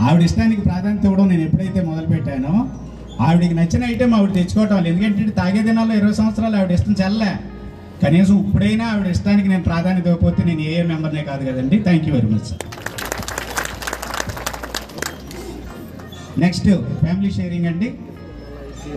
ఆవిడ 0.00 0.22
ఇష్టానికి 0.22 0.60
ప్రాధాన్యత 0.60 1.04
ఇవ్వడం 1.04 1.28
నేను 1.28 1.42
ఎప్పుడైతే 1.42 1.80
మొదలుపెట్టానో 1.80 2.54
ఆవిడకి 3.20 3.54
నచ్చిన 3.54 3.84
ఐటెం 3.84 4.14
ఆవిడ 4.14 4.32
తెచ్చుకోవటం 4.34 4.74
వాళ్ళు 4.74 4.88
ఎందుకంటే 4.88 5.30
తాగే 5.30 5.62
దినాల్లో 5.62 5.94
ఇరవై 5.94 6.12
సంవత్సరాలు 6.12 6.56
ఆవిడ 6.56 6.70
ఇష్టం 6.70 6.92
చల్లే. 6.92 7.32
కనీసం 8.02 8.38
ఇప్పుడైనా 8.38 8.84
ఆవిడ 8.92 9.06
ఇష్టానికి 9.06 9.48
నేను 9.48 9.62
ప్రాధాన్యత 9.62 10.06
ఇవ్వకపోతే 10.06 10.42
నేను 10.44 10.60
ఏ 10.60 10.82
మెంబర్నే 10.82 11.22
కాదు 11.22 11.50
కదండి. 11.50 11.78
Thank 11.78 12.08
you 12.08 12.14
very 12.14 12.28
much 12.28 12.50
next 16.38 16.68
family 17.00 17.30
sharing 17.30 17.66
అండి. 17.66 17.88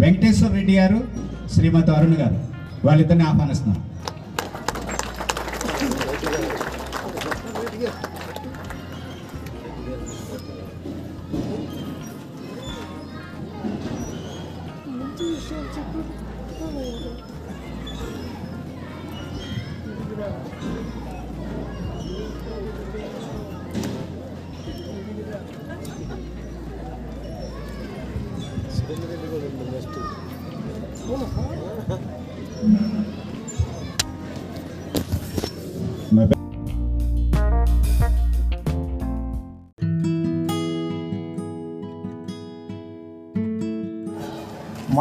వెంకటేశ్వర 0.02 0.52
రెడ్డి 0.58 0.74
గారు 0.80 1.00
శ్రీమతి 1.54 1.92
అరుణ్ 1.92 2.18
గారు. 2.22 2.38
వాళ్ళిద్దరిని 2.86 3.26
ఆహ్వానిస్తున్నాం. 3.30 3.82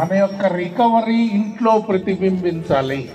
మన 0.03 0.13
యొక్క 0.17 0.45
రికవరీ 0.45 1.19
ఇంట్లో 1.33 1.77
ప్రతిబింబించాలి. 1.77 3.09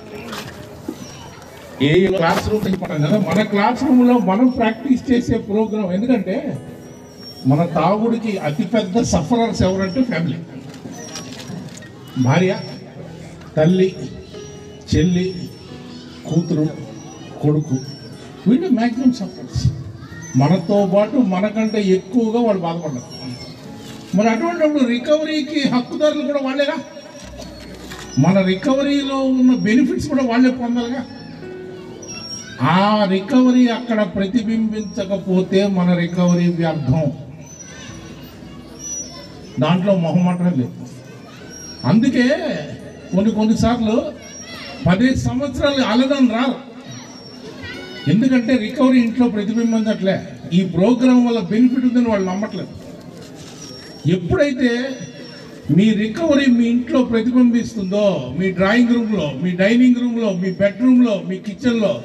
ఏ 1.83 2.07
క్లాస్ 2.07 2.49
రూమ్ 2.49 2.69
చెప్పాను 2.69 3.07
కదా 3.07 3.19
మన 3.19 3.43
క్లాస్ 3.43 3.83
రూమ్లో 3.85 4.15
మనం 4.19 4.47
ప్రాక్టీస్ 4.47 5.03
చేసే 5.11 5.39
ప్రోగ్రాం 5.39 5.93
ఎందుకంటే 5.93 6.59
మన 7.47 7.65
తాగుడికి 7.65 8.39
అతిపెద్ద 8.39 9.03
సఫరర్స్ 9.03 9.63
ఎవరంటే 9.63 10.03
ఫ్యామిలీ. 10.03 10.39
భార్య 12.19 12.59
తల్లి 13.57 13.97
చెల్లి 14.95 15.49
కూతురు 16.29 16.69
కొడుకు. 17.43 17.79
వీళ్ళు 18.47 18.69
మ్యాక్సిమం 18.69 19.13
సఫరర్స్. 19.13 19.73
మనతో 20.37 20.91
పాటు 20.95 21.17
మనకంటే 21.17 21.83
ఎక్కువగా 21.83 22.41
వాళ్ళు 22.47 22.63
బాధపడ్డారు 22.63 23.19
మరి 24.17 24.29
అటువంటిప్పుడు 24.29 24.85
రికవరీకి 24.85 25.69
హక్కుదారులు 25.69 26.23
కూడా 26.23 26.41
వాళ్ళేగా? 26.45 26.77
మన 28.19 28.41
రికవరీలో 28.41 29.17
ఉన్న 29.17 29.55
బెనిఫిట్స్ 29.55 30.09
కూడా 30.09 30.25
వాళ్ళే 30.25 30.51
పొందాలిగా? 30.51 31.07
ఆ 32.63 33.05
రికవరీ 33.11 33.69
అక్కడ 33.69 34.03
ప్రతిబింబించకపోతే 34.15 35.67
మన 35.67 35.95
రికవరీ 35.95 36.47
వ్యర్థం. 36.47 37.13
దాంట్లో 39.61 39.95
మొహమాటం 39.95 40.45
లేదు. 40.45 40.73
అందుకే 41.85 42.27
కొన్ని 43.15 43.31
కొన్నిసార్లు 43.31 44.13
పదిహేను 44.87 45.17
సంవత్సరాలు 45.17 45.83
అలదని 45.83 46.29
రారు 46.29 46.57
ఎందుకంటే 48.11 48.57
రికవరీ 48.57 48.99
ఇంట్లో 49.01 49.29
ప్రతిబింబించట్లే. 49.29 50.29
ఈ 50.53 50.65
ప్రోగ్రాం 50.65 51.27
వల్ల 51.27 51.41
బెనిఫిట్ 51.41 51.87
ఉందని 51.87 52.09
వాళ్ళు 52.09 52.31
నమ్మట్లేదు. 52.31 52.69
ఎప్పుడైతే 54.07 54.89
మీ 55.77 55.91
రికవరీ 55.93 56.47
మీ 56.47 56.65
ఇంట్లో 56.65 57.05
ప్రతిబింబిస్తుందో 57.05 58.35
మీ 58.39 58.53
డ్రాయింగ్ 58.53 58.95
రూమ్లో 58.95 59.33
మీ 59.43 59.51
డైనింగ్ 59.51 59.97
రూమ్లో 59.97 60.33
మీ 60.33 60.51
బెడ్రూమ్లో 60.51 61.23
మీ 61.29 61.37
కిచెన్లో 61.39 62.03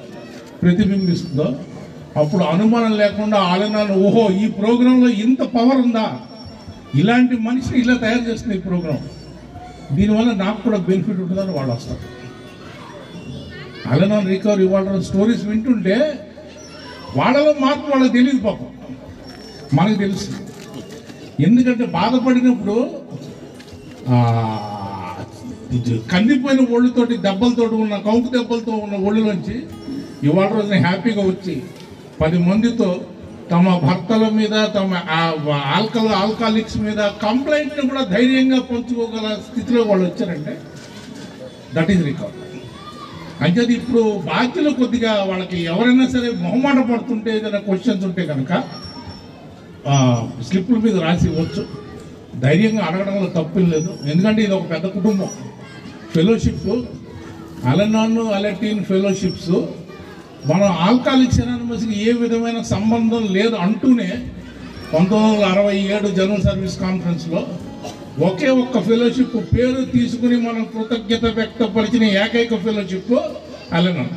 ప్రతిబింబిస్తుందో 0.63 1.55
అప్పుడు 2.17 2.43
అనుమానం 2.43 2.97
లేకుండా 2.97 3.37
ఆలనాలు 3.37 3.93
ఓహో 3.93 4.33
ఈ 4.33 4.47
ప్రోగ్రాంలో 4.51 5.09
ఇంత 5.09 5.41
పవర్ 5.41 5.77
ఉందా? 5.77 6.19
ఇలాంటి 6.95 7.37
మనిషిని 7.37 7.79
ఇలా 7.79 7.93
తయారు 7.93 8.31
చేస్తుంది 8.31 8.57
ఈ 8.57 8.59
ప్రోగ్రాం. 8.59 8.99
దీనివల్ల 9.91 10.31
నాకు 10.31 10.61
కూడా 10.61 10.77
బెనిఫిట్ 10.77 11.19
ఉంటుందని 11.19 11.51
వాళ్ళు 11.51 11.73
వస్తారు. 11.73 11.99
అలనాన్ 13.89 14.27
రికవరీ 14.27 14.67
వాళ్ళ 14.67 15.01
స్టోరీస్ 15.01 15.45
వింటుంటే 15.45 16.23
వాళ్ళలో 17.15 17.55
మార్పు 17.59 17.91
వాళ్ళకి 17.91 18.13
తెలియదు 18.13 18.37
పాపం. 18.37 18.67
మనకు 19.73 19.99
తెలుస్తుంది. 19.99 20.52
ఎందుకంటే 21.39 21.85
బాధపడినప్పుడు 21.93 22.77
కందిపోయిన 26.11 26.61
ఒళ్ళుతోటి 26.75 27.15
దెబ్బలతోటి 27.17 27.75
ఉన్న 27.75 27.95
కౌంకు 28.05 28.29
దెబ్బలతో 28.29 28.73
ఉన్న 28.77 28.95
ఒళ్ళులోంచి 29.07 29.55
ఇవాళ 30.23 30.49
రోజున 30.53 30.77
హ్యాపీగా 30.85 31.23
వచ్చి 31.23 31.55
పది 32.21 32.37
మందితో 32.39 32.89
తమ 33.51 33.71
భర్తల 33.77 34.25
మీద 34.29 34.55
తమ 34.75 34.99
ఆల్కల్ 35.71 36.11
ఆల్కాలిక్స్ 36.13 36.77
మీద 36.77 37.01
కంప్లైంట్ని 37.23 37.83
కూడా 37.89 38.03
ధైర్యంగా 38.11 38.59
పంచుకోగల 38.69 39.27
స్థితిలో 39.47 39.81
వాళ్ళు 39.83 40.05
వచ్చారంటే 40.05 40.53
దట్ 41.73 41.91
ఈజ్ 41.91 42.05
రికార్డ్ 42.05 42.39
అంటే 43.43 43.61
ఇప్పుడు 43.73 44.03
బాధ్యులు 44.25 44.71
కొద్దిగా 44.73 45.13
వాళ్ళకి 45.23 45.57
ఎవరైనా 45.63 46.05
సరే 46.07 46.29
మొహమాట 46.41 46.79
పడుతుంటే 46.89 47.31
ఏదైనా 47.31 47.59
క్వశ్చన్స్ 47.59 48.05
ఉంటే 48.05 48.23
కనుక 48.25 48.51
స్లిప్పుల 50.43 50.77
మీద 50.77 50.97
రాసి 50.99 51.25
ఇవ్వచ్చు. 51.27 51.63
ధైర్యంగా 52.39 52.83
అడగడంలో 52.85 53.29
తప్పేం 53.29 53.69
లేదు. 53.69 53.97
ఎందుకంటే 54.09 54.41
ఇది 54.41 54.53
ఒక 54.53 54.69
పెద్ద 54.71 54.85
కుటుంబం. 54.85 55.29
ఫెలోషిప్ 56.15 56.67
అలనాన్ 57.65 58.17
అలెటీన్ 58.17 58.83
ఫెలోషిప్స్ 58.85 59.51
మనం 60.51 60.69
ఆల్కాలిక్స్ 60.87 61.39
ఎనానమస్కి 61.39 62.09
ఏ 62.09 62.11
విధమైన 62.11 62.61
సంబంధం 62.61 63.27
లేదు 63.31 63.55
అంటూనే 63.55 64.09
పంతొమ్మిది 64.93 65.35
వందల 65.35 65.45
అరవై 65.45 65.77
ఏడు 65.77 66.07
జనరల్ 66.07 66.43
సర్వీస్ 66.43 66.79
కాన్ఫరెన్స్లో 66.79 67.47
ఒకే 68.19 68.49
ఒక్క 68.49 68.81
ఫెలోషిప్ 68.81 69.37
పేరు 69.53 69.81
తీసుకుని 69.83 70.37
మనం 70.37 70.63
కృతజ్ఞత 70.63 71.25
వ్యక్తపరిచిన 71.25 72.03
ఏకైక 72.03 72.55
ఫెలోషిప్ 72.55 73.13
అలనాన్. 73.73 74.13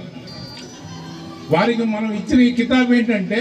వారికి 1.50 1.85
మనం 1.85 2.12
ఇచ్చిన 2.12 2.40
ఈ 2.40 2.52
కితాబ్ 2.52 2.92
ఏంటంటే 2.92 3.40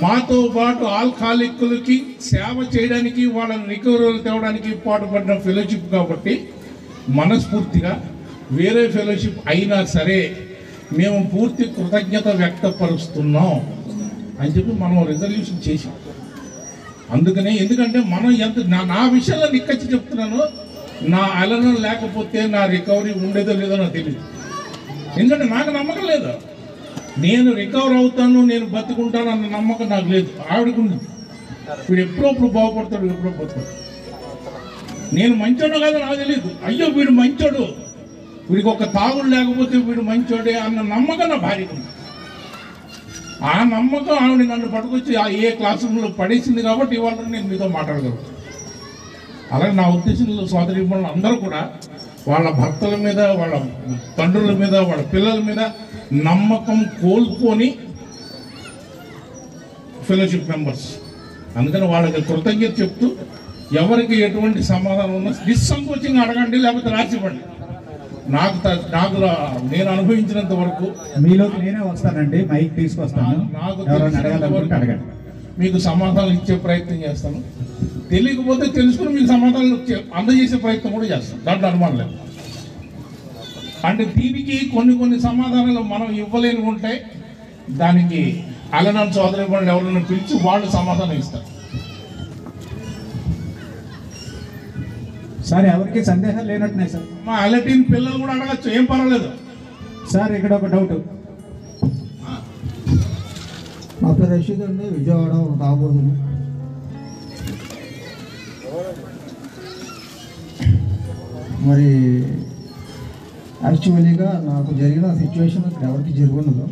మాతో 0.00 0.38
పాటు 0.56 0.84
ఆల్కాలిక్కులకి 0.98 1.96
సేవ 2.22 2.56
చేయడానికి 2.74 3.22
వాళ్ళని 3.28 3.66
రికవరీలు 3.68 4.18
తేవడానికి 4.18 4.70
పాటుపడిన 4.86 5.34
ఫెలోషిప్ 5.38 5.88
కాబట్టి 5.92 6.34
మనస్ఫూర్తిగా 7.10 7.92
వేరే 8.52 8.82
ఫెలోషిప్ 8.88 9.40
అయినా 9.48 9.78
సరే 9.86 10.20
మేము 10.98 11.18
పూర్తి 11.32 11.64
కృతజ్ఞత 11.76 12.28
వ్యక్తపరుస్తున్నాం 12.36 13.54
అని 14.40 14.50
చెప్పి 14.56 14.72
మనం 14.80 14.98
రిజల్యూషన్ 15.06 15.64
చేసాం 15.68 15.96
అందుకనే 17.12 17.52
ఎందుకంటే 17.56 17.98
మనం 18.08 18.30
ఎంత 18.40 18.64
నా 18.66 18.80
నా 18.86 19.02
విషయంలో 19.08 19.46
నిక్కచ్చి 19.48 19.86
చెప్తున్నాను 19.92 20.40
నా 21.08 21.22
అలనం 21.40 21.74
లేకపోతే 21.82 22.40
నా 22.46 22.62
రికవరీ 22.66 23.12
ఉండేదో 23.20 23.52
లేదో 23.52 23.74
నాకు 23.76 23.94
తెలియదు 23.94 24.22
ఎందుకంటే 25.16 25.46
నాకు 25.54 25.70
నమ్మకం 25.70 26.04
లేదు. 26.06 26.32
నేను 27.24 27.50
రికవర్ 27.60 27.94
అవుతాను 28.00 28.40
నేను 28.50 28.66
బతుకుంటాను 28.74 29.30
అన్న 29.34 29.46
నమ్మకం 29.56 29.88
నాకు 29.94 30.08
లేదు. 30.14 30.30
ఆవిడకు 30.52 30.82
వీడు 31.88 32.00
ఎప్పుడప్పుడు 32.06 32.48
బాగుపడతాడు 32.56 33.06
ఎప్పుడో 33.12 33.30
పోతాడు 33.38 33.66
నేను 35.16 35.34
మంచోడు 35.42 35.78
కాదు 35.84 35.98
నాకు 36.04 36.16
తెలియదు 36.22 36.50
అయ్యో 36.68 36.86
వీడు 36.96 37.12
మంచోడు. 37.20 37.64
వీడికి 38.50 38.68
ఒక 38.74 38.84
తాగుడు 38.96 39.28
లేకపోతే 39.34 39.76
వీడు 39.88 40.02
మంచోడే 40.10 40.54
అన్న 40.64 40.80
నమ్మకం 40.94 41.28
నా 41.32 41.38
భార్యకు 41.46 41.74
ఉంది. 41.76 41.88
ఆ 43.50 43.54
నమ్మకం 43.74 44.14
ఆవిడ 44.24 44.42
నన్ను 44.52 44.68
పట్టుకొచ్చి 44.74 45.12
ఆ 45.22 45.24
ఏ 45.42 45.50
క్లాస్ 45.58 45.82
రూమ్లో 45.86 46.08
పడేసింది 46.20 46.62
కాబట్టి 46.68 46.94
ఇవాళ 46.98 47.16
నేను 47.34 47.46
మీతో 47.50 47.68
మాట్లాడగలను. 47.76 48.18
అలాగే 49.54 49.72
నా 49.80 49.84
ఉద్దేశంలో 49.96 50.46
సోదరి 50.52 50.80
అందరూ 51.12 51.36
కూడా 51.44 51.60
వాళ్ళ 52.30 52.48
భర్తల 52.60 52.94
మీద 53.04 53.20
వాళ్ళ 53.40 53.54
తండ్రుల 54.18 54.52
మీద 54.62 54.74
వాళ్ళ 54.88 55.02
పిల్లల 55.12 55.38
మీద 55.50 55.60
నమ్మకం 56.12 56.82
కోల్పోని 56.82 57.74
ఫెలోషిప్ 60.08 60.50
మెంబర్స్ 60.50 60.94
అందుకని 61.56 61.86
వాళ్ళకి 61.86 62.22
కృతజ్ఞత 62.22 62.80
చెప్తూ 62.80 63.10
ఎవరికి 63.78 64.20
ఎటువంటి 64.22 64.62
సమాధానం 64.62 65.14
ఉన్నా 65.14 65.30
నిస్సంకోచంగా 65.48 66.20
అడగండి 66.20 66.58
లేకపోతే 66.58 66.88
రాసివ్వండి. 66.88 67.40
నాకు 68.32 68.68
నాకు 68.68 69.16
నేను 69.74 69.90
అనుభవించినంత 69.90 70.52
వరకు 70.52 70.86
మీలోకి 71.20 71.62
నేనే 71.62 71.90
వస్తానండి 71.90 72.44
మైక్ 72.44 72.76
తీసుకొస్తాను. 72.76 73.50
నాకు 73.62 73.82
అడగండి. 74.74 75.04
మీకు 75.58 75.78
సమాధానం 75.78 76.32
ఇచ్చే 76.32 76.56
ప్రయత్నం 76.56 76.98
చేస్తాను. 77.10 77.42
తెలియకపోతే 78.10 78.70
తెలుసుకుని 78.70 79.10
మీకు 79.10 79.26
సమాధానం 79.26 79.86
అందజేసే 80.14 80.56
ప్రయత్నం 80.56 80.92
కూడా 80.92 81.06
చేస్తాం 81.06 81.40
దాంట్లో 81.46 81.68
అనుమానం 81.68 81.98
లేదు. 81.98 82.27
అంటే 83.86 84.04
దీనికి 84.16 84.56
కొన్ని 84.74 84.94
కొన్ని 85.00 85.18
సమాధానాలు 85.26 85.82
మనం 85.92 86.08
ఇవ్వలేని 86.22 86.62
ఉంటాయి 86.70 86.98
దానికి 87.80 88.22
అలనాన్ 88.78 89.12
సోదరి 89.16 89.44
వాళ్ళు 89.52 89.68
ఎవరైనా 89.74 90.02
పిలిచి 90.08 90.34
వాళ్ళు 90.46 90.66
సమాధానం 90.76 91.16
ఇస్తారు. 91.22 91.46
సార్ 95.48 95.66
ఎవరికి 95.74 96.00
సందేహం 96.08 96.44
లేనట్టున్నాయి 96.48 96.90
సార్. 96.94 97.06
మా 97.26 97.34
అలటీన్ 97.44 97.84
పిల్లలు 97.92 98.18
కూడా 98.22 98.32
అడగచ్చు 98.36 98.68
ఏం 98.78 98.84
పర్వాలేదు. 98.90 99.30
సార్ 100.12 100.32
ఇక్కడ 100.38 100.52
ఒక 100.58 100.68
డౌట్. 100.74 100.96
నా 104.02 104.10
పేరు 104.18 104.30
రషీద్ 104.34 104.62
అండి 104.66 104.84
విజయవాడ 104.96 105.32
రాబోతుంది 105.62 106.14
మరి 111.68 111.88
యాక్చువల్లీగా 113.64 114.28
నాకు 114.44 114.70
జరిగిన 114.74 115.06
సిచ్యువేషన్ 115.14 115.64
ఇక్కడ 115.64 115.82
ఎవరికి 115.82 116.12
జరుగుండదు 116.12 116.66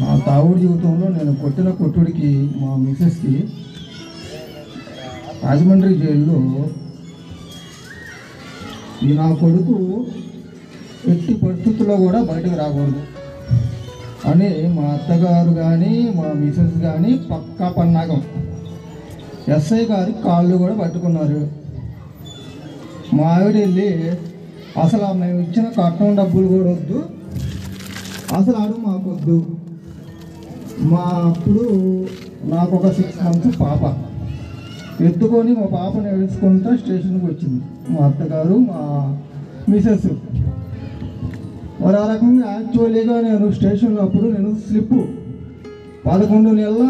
నా 0.00 0.10
తాగుడు 0.26 0.58
జీవితంలో 0.58 1.06
నేను 1.08 1.32
కొట్టిన 1.34 1.70
కొట్టుడికి 1.70 2.30
మా 2.60 2.70
మిసెస్కి 2.76 3.34
రాజమండ్రి 5.44 5.94
జైల్లో 5.94 6.38
ఈ 9.02 9.10
నా 9.12 9.26
కొడుకు 9.42 9.76
ఎట్టి 11.08 11.34
పరిస్థితుల్లో 11.34 11.96
కూడా 11.96 12.18
బయటకు 12.22 12.56
రాకూడదు 12.56 13.02
అని 14.30 14.50
మా 14.68 14.82
అత్తగారు 14.94 15.52
కానీ 15.54 15.92
మా 16.16 16.26
మిసెస్ 16.32 16.74
కానీ 16.82 17.12
పక్కా 17.30 17.68
పన్నాగం. 17.68 18.20
ఎస్ఐ 19.56 19.84
గారి 19.84 20.12
కాళ్ళు 20.24 20.56
కూడా 20.56 20.74
పట్టుకున్నారు. 20.80 21.40
మా 23.14 23.24
ఆవిడ 23.24 23.56
వెళ్ళి 23.56 23.88
అసలు 24.80 25.18
మేము 25.18 25.38
ఇచ్చిన 25.40 25.66
కట్నం 25.78 26.16
డబ్బులు 26.16 26.46
కూడా 26.48 26.70
వద్దు. 26.70 26.98
అసలు 28.34 28.56
ఆడు 28.56 28.76
మాకు 28.86 29.10
వద్దు. 29.10 29.38
మా 30.80 31.04
అప్పుడు 31.30 31.64
నాకు 32.44 32.76
ఒక 32.76 32.90
సిక్స్ 32.92 33.24
మంత్స్ 33.24 33.60
పాప. 33.60 33.82
ఎత్తుకొని 35.02 35.52
మా 35.54 35.66
పాపను 35.66 36.08
వేసుకుంటూ 36.16 36.76
స్టేషన్కి 36.76 37.26
వచ్చింది. 37.26 37.62
మా 37.90 38.06
అత్తగారు 38.06 38.54
మా 38.54 38.80
మిసెస్ 39.68 40.06
మరి 41.82 41.96
ఆ 41.96 42.12
రకంగా 42.12 42.46
యాక్చువల్లీగా 42.50 43.20
నేను 43.20 43.52
స్టేషన్లో 43.52 44.02
అప్పుడు 44.02 44.26
నేను 44.28 44.56
స్లిప్ 44.68 44.98
పదకొండు 46.06 46.50
నెలల 46.50 46.84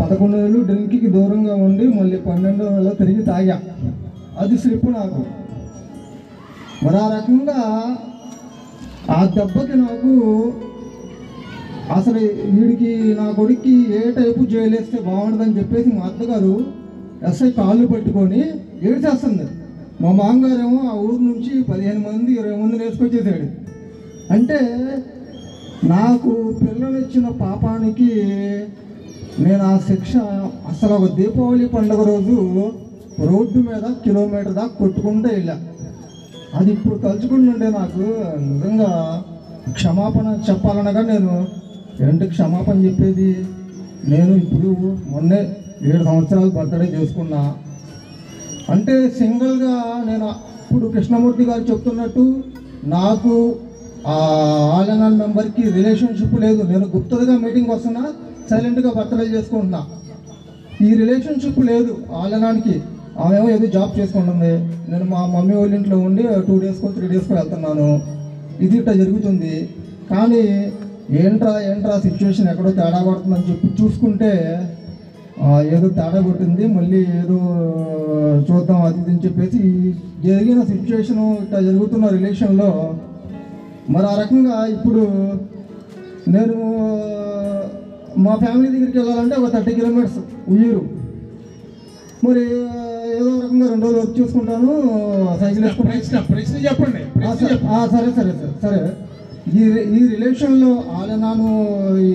పదకొండు 0.00 0.36
వేలు 0.36 0.58
డ్రింక్కి 0.60 1.06
దూరంగా 1.06 1.54
ఉండి 1.54 1.88
మళ్ళీ 1.88 2.16
పన్నెండో 2.16 2.64
వేల 2.64 2.88
తిరిగి 2.88 3.22
తాగా. 3.22 3.60
అది 4.38 4.58
స్లిప్ 4.58 4.86
నాకు. 4.86 5.22
మరి 6.84 6.96
ఆ 6.96 7.06
రకంగా 7.16 7.60
ఆ 9.10 9.24
దెబ్బకి 9.24 9.76
నాకు 9.78 10.12
అసలు 11.92 12.18
వీడికి 12.50 13.14
నా 13.14 13.32
కొడుక్కి 13.32 13.74
ఏ 13.92 14.10
టైపు 14.10 14.44
జైలేస్తే 14.44 14.98
బాగుంటుందని 15.02 15.58
చెప్పేసి 15.58 15.88
మా 15.88 16.04
అత్తగారు 16.04 16.64
ఎస్ఐ 17.28 17.50
కాళ్ళు 17.50 17.86
పట్టుకొని 17.86 18.42
ఏడ్చేస్తుంది. 18.82 19.46
మా 20.00 20.12
మామగారేమో 20.12 20.90
ఆ 20.90 20.94
ఊరు 20.94 21.22
నుంచి 21.22 21.62
పదిహేను 21.62 22.00
మంది 22.00 22.32
ఇరవై 22.32 22.56
మందిని 22.56 22.84
వేసుకొచ్చేసాడు 22.84 23.46
అంటే 24.32 24.58
నాకు 25.84 26.58
పిల్లనిచ్చిన 26.60 27.28
పాపానికి 27.28 28.10
నేను 29.38 29.64
ఆ 29.64 29.78
శిక్ష 29.78 30.12
అసలు 30.68 30.92
ఒక 30.92 31.14
దీపావళి 31.14 31.66
పండుగ 31.66 32.02
రోజు 32.02 32.36
రోడ్డు 33.28 33.58
మీద 33.58 33.84
కిలోమీటర్ 34.04 34.54
దాకా 34.54 34.74
కొట్టుకుంటూ 34.78 35.28
వెళ్ళా. 35.28 35.56
అది 36.54 36.72
ఇప్పుడు 36.72 36.96
తలుచుకుంటుంటే 36.96 37.68
నాకు 37.70 38.04
నిజంగా 38.38 38.90
క్షమాపణ 39.72 40.38
చెప్పాలనగా 40.50 41.00
నేను 41.00 41.46
ఏంటి 42.08 42.26
క్షమాపణ 42.26 42.84
చెప్పేది 42.84 43.46
నేను 44.08 44.32
ఇప్పుడు 44.34 44.68
మొన్నే 45.10 45.40
ఏడు 45.82 46.04
సంవత్సరాలు 46.04 46.50
బర్త్డే 46.50 46.86
చేసుకున్నా. 46.86 47.54
అంటే 48.70 49.08
సింగిల్గా 49.18 50.04
నేను 50.06 50.28
ఇప్పుడు 50.62 50.86
కృష్ణమూర్తి 50.86 51.44
గారు 51.44 51.60
చెప్తున్నట్టు 51.60 52.24
నాకు 52.84 53.56
ఆ 54.06 54.16
ఆల్ 54.74 55.16
మెంబర్కి 55.16 55.62
రిలేషన్షిప్ 55.70 56.40
లేదు. 56.40 56.62
నేను 56.62 56.86
గుప్తగా 56.96 57.36
మీటింగ్ 57.36 57.70
వస్తున్నా. 57.70 58.04
సైలెంట్గా 58.50 58.90
బర్త్డే 58.98 59.26
చేసుకుంటున్నా. 59.36 59.80
ఈ 60.86 60.90
రిలేషన్షిప్ 61.00 61.60
లేదు 61.70 61.92
ఆలనానికి. 62.22 62.76
ఆమె 63.24 63.48
ఏదో 63.54 63.66
జాబ్ 63.76 63.92
చేసుకుంటుంది. 64.00 64.52
నేను 64.90 65.06
మా 65.12 65.20
మమ్మీ 65.34 65.54
వాళ్ళ 65.60 65.72
ఇంట్లో 65.78 65.96
ఉండి 66.08 66.24
టూ 66.48 66.56
డేస్కో 66.64 66.88
త్రీ 66.96 67.06
డేస్కో 67.12 67.34
వెళ్తున్నాను. 67.38 67.88
ఇది 68.64 68.74
ఇట్లా 68.80 68.92
జరుగుతుంది. 69.00 69.54
కానీ 70.10 70.42
ఏంట్రా 71.20 71.52
ఏంట్రా 71.70 71.94
సిచ్యువేషన్ 72.04 72.48
ఎక్కడో 72.52 72.70
తేడా 72.78 73.00
కొడుతుందని 73.08 73.46
చెప్పి 73.50 73.68
చూసుకుంటే 73.80 74.30
ఏదో 75.74 75.88
తేడా 75.98 76.20
కొట్టింది. 76.26 76.64
మళ్ళీ 76.76 77.00
ఏదో 77.20 77.38
చూద్దాం 78.48 78.80
అది 78.86 78.98
ఇది 79.02 79.10
అని 79.14 79.22
చెప్పేసి 79.26 79.60
జరిగిన 80.26 80.60
సిచ్యువేషను 80.72 81.26
ఇట్లా 81.42 81.60
జరుగుతున్న 81.68 82.06
రిలేషన్లో 82.16 82.70
మరి 83.94 84.06
ఆ 84.12 84.14
రకంగా 84.22 84.56
ఇప్పుడు 84.76 85.02
నేను 86.34 86.56
మా 88.24 88.32
ఫ్యామిలీ 88.42 88.68
దగ్గరికి 88.74 88.98
వెళ్ళాలంటే 88.98 89.34
ఒక 89.40 89.48
థర్టీ 89.54 89.72
కిలోమీటర్స్ 89.78 90.18
ఉయ్యూరు. 90.52 90.82
మరి 92.24 92.42
ఏదో 93.16 93.30
రకంగా 93.42 93.66
రెండు 93.72 93.84
రోజులు 93.86 94.00
వర్క్ 94.00 94.16
చూసుకుంటాను 94.20 94.70
సైకిల్ 95.40 95.64
వేసుకుంటాను. 95.64 95.90
ప్రశ్న 95.90 96.20
ప్రశ్న 96.30 96.56
చెప్పండి 96.66 97.02
సరే 97.40 97.56
సరే 97.92 98.10
సరే 98.18 98.32
సరే 98.64 98.80
ఈ 99.58 99.62
ఈ 99.96 100.00
రిలేషన్లో 100.14 100.70
ఆలనాను 100.98 101.50
ఈ 102.06 102.10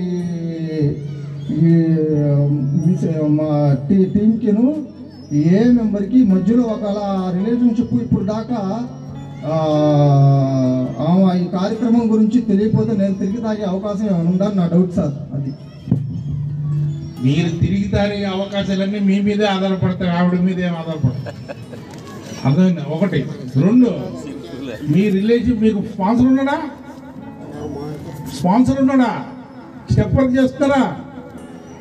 ఈ 1.62 1.72
మా 3.38 3.50
టీ 3.88 3.98
టీంకిను 4.14 4.66
ఏ 5.52 5.60
మెంబర్కి 5.78 6.20
మధ్యలో 6.34 6.64
ఒక 6.76 6.86
రిలేషన్షిప్ 7.38 7.96
ఇప్పుడు 8.04 8.26
దాకా 8.34 8.60
ఈ 11.38 11.46
కార్యక్రమం 11.56 12.04
గురించి 12.12 12.40
తెలియకపోతే 12.50 12.94
నేను 13.00 13.16
తిరిగి 13.22 13.40
తాగే 13.46 13.64
అవకాశం 13.72 14.06
ఏమైనా 14.06 14.30
ఉందా? 14.32 14.48
నా 14.60 14.66
డౌట్ 14.68 14.94
సార్ 14.98 15.14
అది. 15.36 15.52
మీరు 17.24 17.50
తిరిగి 17.50 17.88
తారే 17.88 18.26
అవకాశాలన్నీ 18.26 19.00
మీ 19.00 19.20
మీదే 19.20 19.46
ఆధారపడతాయి 19.46 20.12
ఆవిడ 20.12 20.40
మీదే 20.40 20.66
ఆధారపడతాయి 20.66 21.36
అర్థమైంది? 22.46 22.82
ఒకటి. 22.82 23.26
రెండు 23.56 23.90
మీ 24.92 25.10
రిలేషన్ 25.10 25.62
మీకు 25.62 25.84
స్పాన్సర్ 25.94 26.26
ఉన్నాడా? 26.26 26.58
స్పాన్సర్ 28.36 28.80
ఉన్నాడా? 28.80 29.26
స్టెప్ 29.92 30.16
వర్క్ 30.16 30.38
చేస్తారా? 30.38 30.98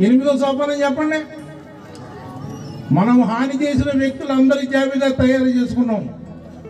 ఎనిమిదో 0.00 0.36
సోపానం 0.36 0.82
చెప్పండి. 0.82 1.20
మనం 2.94 3.22
హాని 3.22 3.64
చేసిన 3.64 3.98
వ్యక్తులందరి 3.98 4.66
జాబితా 4.66 5.08
తయారు 5.08 5.44
చేసుకున్నాం. 5.44 6.08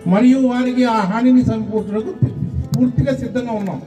మరియు 0.06 0.38
వారికి 0.48 0.84
ఆ 0.84 1.00
హానిని 1.00 1.44
సమకూర్చడానికి 1.44 2.26
పూర్తిగా 2.76 3.16
సిద్ధంగా 3.16 3.52
ఉన్నాం. 3.52 3.82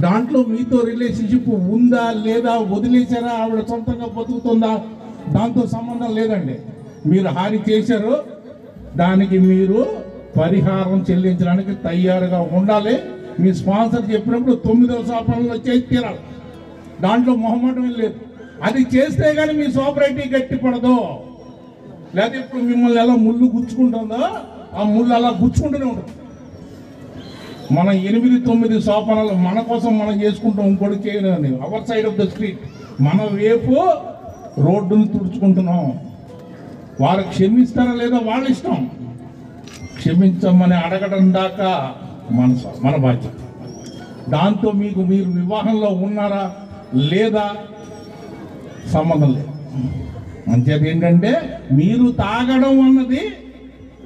దాంట్లో 0.00 0.44
మీతో 0.48 0.80
రిలేషన్షిప్ 0.80 1.48
ఉందా 1.48 2.12
లేదా 2.26 2.58
వదిలేశారా? 2.58 3.32
ఆవిడ 3.42 3.64
సొంతంగా 3.68 4.06
బతుకుతుందా? 4.06 4.82
దాంతో 5.28 5.66
సంబంధం 5.66 6.14
లేదండి. 6.14 6.58
మీరు 7.06 7.28
హాని 7.28 7.60
చేశారు 7.70 8.24
దానికి 8.96 9.38
మీరు 9.38 9.86
పరిహారం 10.40 11.06
చెల్లించడానికి 11.10 11.74
తయారుగా 11.74 12.40
ఉండాలి. 12.52 12.98
మీ 13.40 13.54
స్పాన్సర్ 13.54 14.12
చెప్పినప్పుడు 14.14 14.54
తొమ్మిదవ 14.54 15.04
సోపరంలో 15.04 15.54
చేసి 15.54 15.80
తీరాలి 15.80 16.18
దాంట్లో 17.02 17.34
మొహమాటం 17.34 17.94
లేదు. 17.98 18.14
అది 18.62 18.86
చేస్తే 18.96 19.34
కానీ 19.34 19.52
మీ 19.52 19.72
సోపరైటీ 19.72 20.36
గట్టి 20.36 20.56
పడదు. 20.56 20.96
లేకపోతే 22.14 22.38
ఇప్పుడు 22.38 22.62
మిమ్మల్ని 22.62 23.02
ఎలా 23.02 23.14
ముళ్ళు 23.14 23.44
గుచ్చుకుంటుందో 23.44 24.22
ఆ 24.78 24.82
ముళ్ళు 24.82 25.14
అలా 25.14 25.28
గుచ్చుకుంటూనే 25.28 25.84
ఉంటుంది. 25.84 26.12
మన 27.76 27.88
ఎనిమిది 28.08 28.38
తొమ్మిది 28.46 28.76
సోపానాలు 28.82 29.34
మన 29.46 29.58
కోసం 29.60 29.92
మనం 29.98 30.16
చేసుకుంటాం 30.22 30.66
ఇంకోటి 30.66 31.08
చేయలేని 31.08 31.50
our 31.66 31.86
side 31.88 32.06
of 32.06 32.18
the 32.20 32.24
street 32.28 32.60
మన 33.06 33.18
వైపు 33.34 33.76
రోడ్డును 34.66 35.06
తుడుచుకుంటున్నాం. 35.08 35.84
వారు 37.00 37.22
క్షమిస్తారా 37.22 37.92
లేదా 37.92 38.18
వాళ్ళ 38.30 38.44
ఇష్టం? 38.50 38.76
క్షమించమని 39.98 40.76
అడగడం 40.84 41.32
దాకా 41.32 41.70
మన 42.30 42.50
మన 42.82 42.94
బాధ్యత. 42.96 43.32
దాంతో 44.28 44.68
మీకు 44.72 45.00
మీరు 45.00 45.30
వివాహంలో 45.30 45.90
ఉన్నారా 46.06 46.44
లేదా 46.94 47.46
సంబంధం 48.92 49.30
లేదు. 49.34 49.50
అంచేది 50.52 50.90
ఏంటంటే 50.90 51.32
మీరు 51.72 52.06
తాగడం 52.22 52.74
అన్నది 52.80 53.22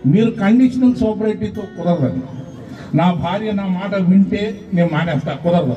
మీరు 0.07 0.31
కండిషనల్ 0.31 0.97
సోపరేటీతో 0.97 1.63
కుదరదండి. 1.77 2.27
నా 2.95 3.07
భార్య 3.13 3.51
నా 3.53 3.65
మాట 3.69 3.95
వింటే 4.11 4.43
నేను 4.73 4.89
మానేస్తా 4.93 5.33
కుదరదు. 5.43 5.77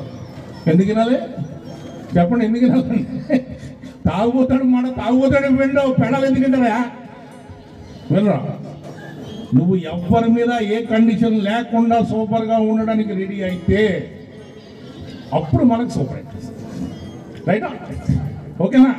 ఎందుకు 0.70 0.88
వినాలి? 0.88 1.16
చెప్పండి 2.16 2.42
ఎందుకు 2.44 2.64
వినాలండి 2.66 3.00
తాగుపోతాడు 4.06 4.64
మాట 4.74 4.86
తాగుపోతాడు 4.96 5.48
విండవు 5.60 5.92
పెడాలి 5.92 6.26
ఎందుకంటారా 6.26 6.78
వినరా? 8.10 8.38
నువ్వు 9.56 9.74
ఎవ్వరి 9.92 10.28
మీద 10.30 10.52
ఏ 10.74 10.78
కండిషన్ 10.90 11.36
లేకుండా 11.48 11.98
సూపర్గా 12.10 12.58
ఉండడానికి 12.70 13.12
రెడీ 13.20 13.38
అయితే 13.42 13.80
అప్పుడు 15.34 15.64
మనకు 15.64 15.90
సూపర్ 15.90 16.22
రైటా 17.48 17.70
ఓకేనా 18.64 18.92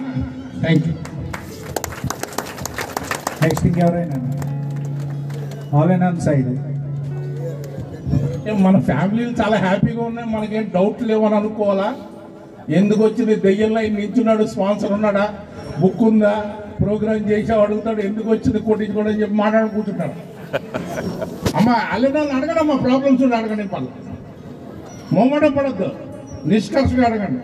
థ్యాంక్ 0.61 0.85
యూ 0.87 0.93
నెక్స్ట్ 3.43 3.65
ఇంకెవరైనా 3.67 4.19
ఆల్ 5.77 5.91
అండ్ 5.91 6.03
ఆన్ 6.03 6.21
సైడ్ 6.21 6.51
మన 8.51 8.79
ఫ్యామిలీలు 8.79 9.33
చాలా 9.41 9.57
హ్యాపీగా 9.57 10.03
ఉన్నాయి. 10.03 10.29
మనకేం 10.29 10.71
డౌట్ 10.75 11.03
లేవని 11.03 11.35
అనుకోవాలా? 11.35 11.95
ఎందుకు 12.69 13.01
వచ్చింది? 13.05 13.35
దెయ్యంలో 13.35 13.81
నించున్నాడు 13.81 14.43
స్పాన్సర్ 14.43 14.91
ఉన్నాడా? 14.91 15.33
బుక్ 15.79 16.03
ఉందా? 16.03 16.33
ప్రోగ్రామ్ 16.81 17.29
చేసావు 17.29 17.61
అడుగుతాడు 17.61 18.01
ఎందుకు 18.01 18.29
వచ్చింది? 18.29 18.59
కొట్టించుకోవడం 18.59 19.09
అని 19.11 19.21
చెప్పి 19.21 19.35
మాట్లాడుకుంటున్నాడు 19.35 20.11
కూర్చుంటాడు. 20.11 21.57
అమ్మ 21.57 21.69
అల్లెనాన్ని 21.69 22.31
అడగడం 22.31 22.59
అమ్మా 22.59 22.75
ప్రాబ్లమ్స్ 22.75 23.23
ఉండి 23.23 23.35
అడగండి 23.35 23.67
పళ్ళు 23.67 23.89
మొమ్మడం 25.13 25.51
పడద్దు. 25.51 25.91
నిష్కర్షగా 26.45 27.03
అడగండి. 27.03 27.43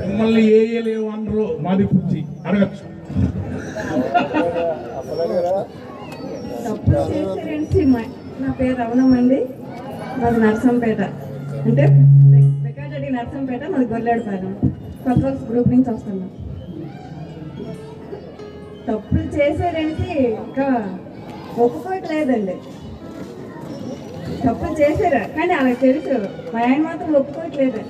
మిమ్మల్ని 0.00 0.42
ఏ 0.46 0.76
ఏ 0.76 0.80
లేవు 0.80 1.08
అనరు 1.08 1.58
మాది 1.60 1.86
పుచ్చి 1.86 2.24
అడగచ్చు. 2.46 2.84
తప్పులు 6.64 7.84
మా- 7.84 8.12
నా 8.40 8.52
పేరు 8.52 8.76
రవణమ్మండి 8.76 9.46
మాది 10.18 10.40
నర్సంపేట. 10.40 11.00
అంటే 11.66 11.84
వెకాటడి 12.64 13.10
నర్సంపేట 13.12 13.64
మాది 13.64 13.84
గొర్రెడపాలెం 13.84 14.54
కొత్త 15.04 15.46
గ్రూప్ 15.50 15.68
నుంచి 15.68 15.90
వస్తున్నాం. 15.94 16.30
తప్పులు 18.88 19.22
చేశారంటే 19.22 20.38
ఇంకా 20.46 20.66
ఒప్పుకోవట్లేదండి. 21.58 22.54
తప్పులు 24.44 24.74
చేశారు. 24.82 25.20
కానీ 25.36 25.52
అలా 25.60 25.72
తెలుసు. 25.84 26.14
మా 26.54 26.60
ఆయన 26.66 26.80
మాత్రం 26.88 27.12
ఒప్పుకోవట్లేదు. 27.20 27.80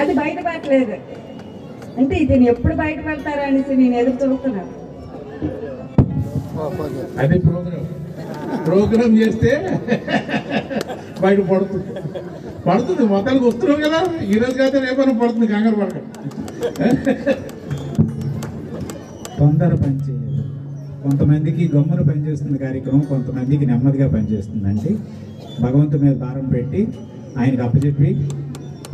అది 0.00 0.12
బయటపడట్లేదు. 0.20 0.96
అంటే 1.98 2.14
ఇది 2.24 2.44
ఎప్పుడు 2.52 2.74
బయటపడతారా 2.82 3.44
అనేసి 3.50 3.76
నేను 3.82 3.94
ఎదురు 4.00 4.18
చూస్తున్నాను. 4.24 4.72
అదే 7.22 7.38
ప్రోగ్రామ్ 7.46 7.86
ప్రోగ్రామ్ 8.66 9.14
చేస్తే 9.18 9.50
బయట 11.24 11.40
పడుతుంది. 11.50 11.92
పడుతుంది. 12.66 13.02
మొత్తానికి 13.14 13.44
వస్తున్నాం 13.50 13.78
కదా. 13.86 14.00
ఈ 14.32 14.38
రోజు 14.42 14.56
కాదు 14.62 14.78
రేపైనా 14.86 15.14
పడుతుంది. 15.22 15.46
కంగారు 15.52 15.76
పడకండి. 15.82 16.06
తొందర 19.38 19.72
పని 19.82 19.98
చేయదు 20.06 20.42
కొంతమందికి 21.04 21.62
గమ్మున 21.74 22.00
పనిచేస్తుంది 22.08 22.56
కార్యక్రమం 22.64 23.02
కొంతమందికి 23.12 23.64
నెమ్మదిగా 23.70 24.06
పనిచేస్తుందండి 24.14 24.90
భగవంతు 25.62 25.96
మీద 25.96 26.16
భారం 26.16 26.46
పెట్టి 26.48 26.80
ఆయనకు 27.38 27.62
అప్పచెప్పి 27.62 28.10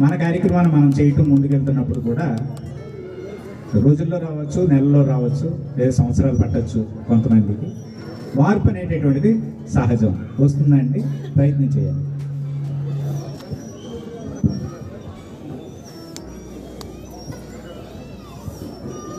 మన 0.01 0.17
కార్యక్రమాన్ని 0.17 0.73
మనం 0.73 0.91
చేయటం 1.01 1.31
ముందుకెళ్తున్నప్పుడు 1.31 2.01
కూడా 2.01 2.27
రోజుల్లో 3.75 4.19
రావచ్చు 4.19 4.67
నెలలో 4.67 5.01
రావచ్చు 5.07 5.49
లేదా 5.79 5.91
సంవత్సరాలు 5.91 6.39
పట్టచ్చు 6.39 6.81
కొంతమందికి. 7.09 7.69
మార్పు 8.41 8.69
అనేటటువంటిది 8.69 9.33
సహజం. 9.75 10.13
వస్తుందండి 10.41 11.01
ప్రయత్నం 11.37 11.69
చేయాలి 11.77 12.03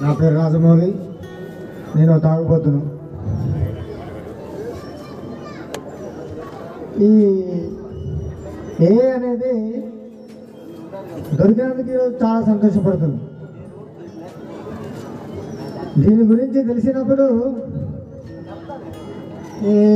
నా 0.01 0.13
పేరు 0.13 0.35
రాజమౌళి. 0.35 0.89
నేను 1.95 2.19
తాగుబోతును. 2.19 2.81
ఈ 7.05 7.09
ఏ 8.87 8.93
అనేది 9.15 9.53
దొరికినందుకు 11.39 11.89
ఈరోజు 11.93 12.13
చాలా 12.23 12.39
సంతోషపడుతుంది 12.45 13.19
దీని 16.03 16.23
గురించి 16.31 16.59
తెలిసినప్పుడు 16.63 17.25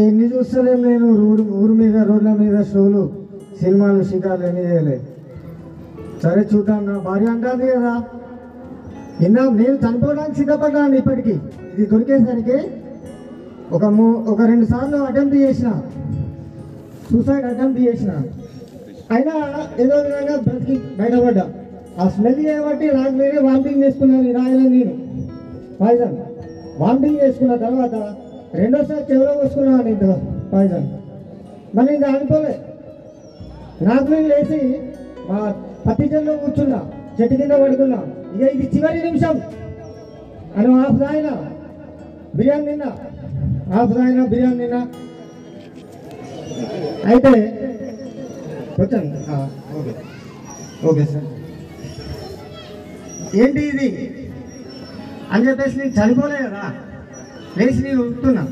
ఇన్ని 0.07 0.27
చూస్తలేం 0.33 0.79
నేను 0.81 1.07
రోడ్డు 1.21 1.43
ఊరు 1.59 1.73
మీద 1.81 1.97
రోడ్ల 2.09 2.29
మీద 2.41 2.57
షోలు 2.71 3.01
సినిమాలు 3.61 4.03
షికార్లు 4.03 4.45
అన్నీ 4.47 4.63
చేయలేదు 4.69 5.05
సరే 6.23 6.41
చూద్దాం 6.51 6.81
నా 6.85 6.95
భార్య 7.05 7.27
అంటుంది 7.27 7.67
కదా. 7.73 7.93
నిన్న 9.21 9.39
నేను 9.59 9.77
చనిపోవడానికి 9.83 10.37
సిద్ధపడ్డాను 10.39 10.95
ఇప్పటికీ. 11.01 11.33
ఇది 11.73 11.85
దొరికేసరికి 11.91 12.57
ఒక 13.71 13.85
మూ 13.97 14.05
ఒక 14.31 14.41
రెండు 14.51 14.65
సార్లు 14.65 14.97
అటెంప్ట్ 15.09 15.37
చేసిన. 15.43 15.69
సూసైడ్ 17.11 17.45
అటెంప్ట్ 17.45 17.79
చేసిన. 17.79 18.23
అయినా 19.11 19.65
ఏదో 19.79 19.95
విధంగా 19.95 20.35
బ్రతికి 20.35 20.79
బయటపడ్డా. 20.99 21.49
ఆ 21.99 22.07
స్మెల్ 22.07 22.47
చేయబట్టి 22.47 22.91
నాకు 22.91 23.15
వేరే 23.15 23.37
వామిటింగ్ 23.37 23.83
చేసుకున్నాను 23.83 24.31
రాయలే 24.31 24.65
నేను 24.65 24.97
పాయిజన్. 25.81 26.15
వామిటింగ్ 26.77 27.21
చేసుకున్న 27.21 27.55
తర్వాత 27.55 28.15
రెండోసారి 28.53 29.13
చెవిలో 29.13 29.33
పోసుకున్నాను 29.33 29.87
ఇంత 29.87 30.21
పాయిజన్. 30.53 30.87
మళ్ళీ 31.75 31.93
ఇంకా 31.93 32.07
అనుకోలే 32.07 32.59
నాకు 33.81 34.09
నేను 34.09 34.27
లేచి 34.27 34.81
మా 35.29 35.53
పత్తి 35.87 36.09
చెల్లో 36.13 36.35
కూర్చున్నా. 36.35 36.91
చెట్టు 37.21 37.35
కింద 37.35 37.51
పడుకున్నా. 37.51 38.07
ఇక 38.35 38.41
ఇది 38.41 38.69
చివరి 38.75 39.01
నిమిషం. 39.01 39.41
అని 40.55 40.67
హాఫ్ 40.67 41.01
రాయినా 41.01 41.49
బిర్యానీ 42.35 42.65
తిన్నా. 42.65 42.97
హాఫ్ 43.73 43.93
రాయినా 43.93 44.23
బిర్యానీ 44.23 44.57
తిన్నా. 44.57 44.87
అయితే 47.09 47.31
కొంచెం 48.75 49.03
ఓకే. 49.77 49.93
Okay 50.87 51.03
sir. 51.05 51.27
ఏంటి 53.35 53.61
ఇది? 53.71 53.87
అని 55.31 55.43
చెప్పేసి 55.47 55.75
నేను 55.79 55.93
చనిపోలే 55.97 56.39
కదా 56.45 56.63
లేచి 57.57 57.81
నేను 57.85 57.99
ఉంటున్నా. 58.05 58.43